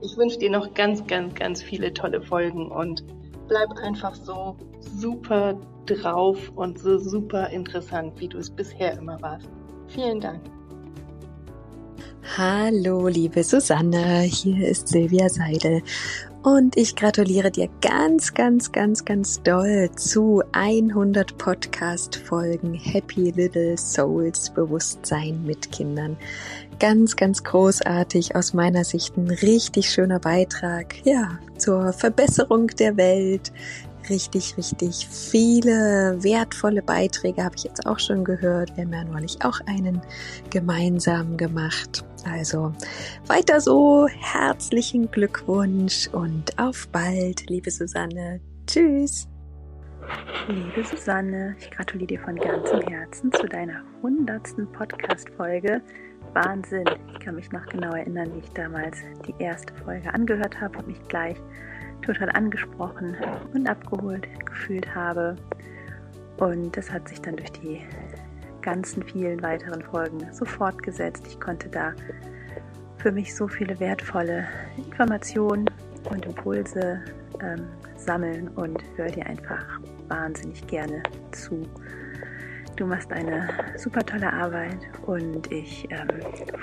[0.02, 3.06] Ich wünsche dir noch ganz, ganz, ganz viele tolle Folgen und
[3.48, 4.58] bleib einfach so
[4.98, 9.50] super drauf und so super interessant, wie du es bisher immer warst.
[9.88, 10.42] Vielen Dank.
[12.38, 15.82] Hallo, liebe Susanne, hier ist Silvia Seidel
[16.44, 24.50] und ich gratuliere dir ganz, ganz, ganz, ganz doll zu 100 Podcast-Folgen Happy Little Souls
[24.50, 26.18] Bewusstsein mit Kindern.
[26.80, 33.52] Ganz, ganz großartig aus meiner Sicht ein richtig schöner Beitrag, ja, zur Verbesserung der Welt,
[34.10, 38.76] richtig, richtig viele wertvolle Beiträge habe ich jetzt auch schon gehört.
[38.76, 40.02] Wir haben ja neulich auch einen
[40.50, 42.04] gemeinsam gemacht.
[42.26, 42.74] Also
[43.28, 48.40] weiter so, herzlichen Glückwunsch und auf bald, liebe Susanne.
[48.68, 49.28] Tschüss.
[50.48, 55.82] Liebe Susanne, ich gratuliere dir von ganzem Herzen zu deiner hundertsten Podcast-Folge.
[56.34, 56.86] Wahnsinn!
[57.14, 58.98] Ich kann mich noch genau erinnern, wie ich damals
[59.28, 61.38] die erste Folge angehört habe und mich gleich
[62.02, 63.16] total angesprochen
[63.54, 65.36] und abgeholt gefühlt habe.
[66.38, 67.82] Und das hat sich dann durch die
[68.62, 71.26] ganzen vielen weiteren Folgen so fortgesetzt.
[71.28, 71.94] Ich konnte da
[72.98, 74.48] für mich so viele wertvolle
[74.78, 75.70] Informationen
[76.10, 77.02] und Impulse
[77.42, 79.66] ähm, sammeln und höre dir einfach
[80.08, 81.68] wahnsinnig gerne zu.
[82.76, 86.08] Du machst eine super tolle Arbeit und ich ähm,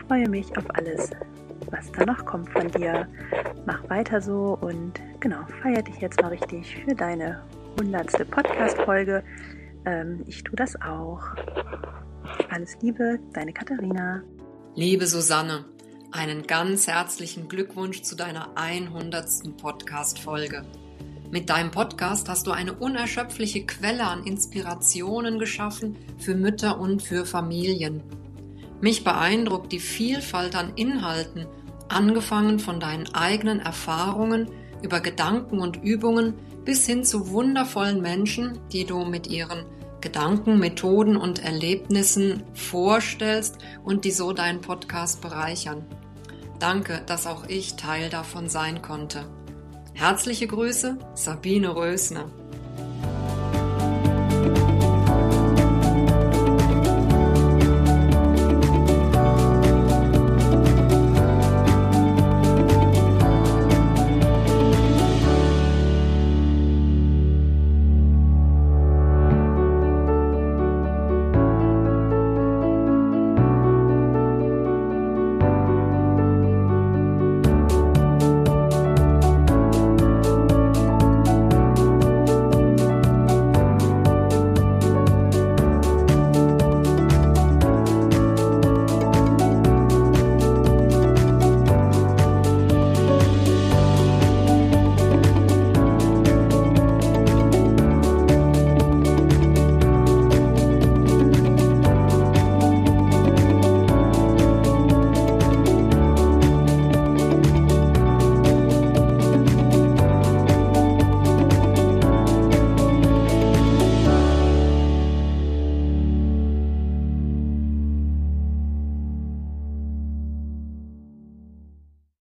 [0.06, 1.10] freue mich auf alles,
[1.70, 3.06] was da noch kommt von dir.
[3.66, 7.42] Mach weiter so und genau, feier dich jetzt mal richtig für deine
[7.78, 9.22] hundertste Podcast-Folge.
[9.86, 11.22] Ähm, ich tue das auch.
[12.50, 14.22] Alles Liebe, deine Katharina.
[14.74, 15.64] Liebe Susanne,
[16.10, 19.56] einen ganz herzlichen Glückwunsch zu deiner 100.
[19.56, 20.64] Podcast-Folge.
[21.30, 27.24] Mit deinem Podcast hast du eine unerschöpfliche Quelle an Inspirationen geschaffen für Mütter und für
[27.24, 28.02] Familien.
[28.80, 31.46] Mich beeindruckt die Vielfalt an Inhalten,
[31.88, 34.50] angefangen von deinen eigenen Erfahrungen
[34.82, 36.34] über Gedanken und Übungen
[36.64, 39.64] bis hin zu wundervollen Menschen, die du mit ihren
[40.06, 45.84] Gedanken, Methoden und Erlebnissen vorstellst und die so deinen Podcast bereichern.
[46.60, 49.26] Danke, dass auch ich Teil davon sein konnte.
[49.94, 52.30] Herzliche Grüße, Sabine Rösner.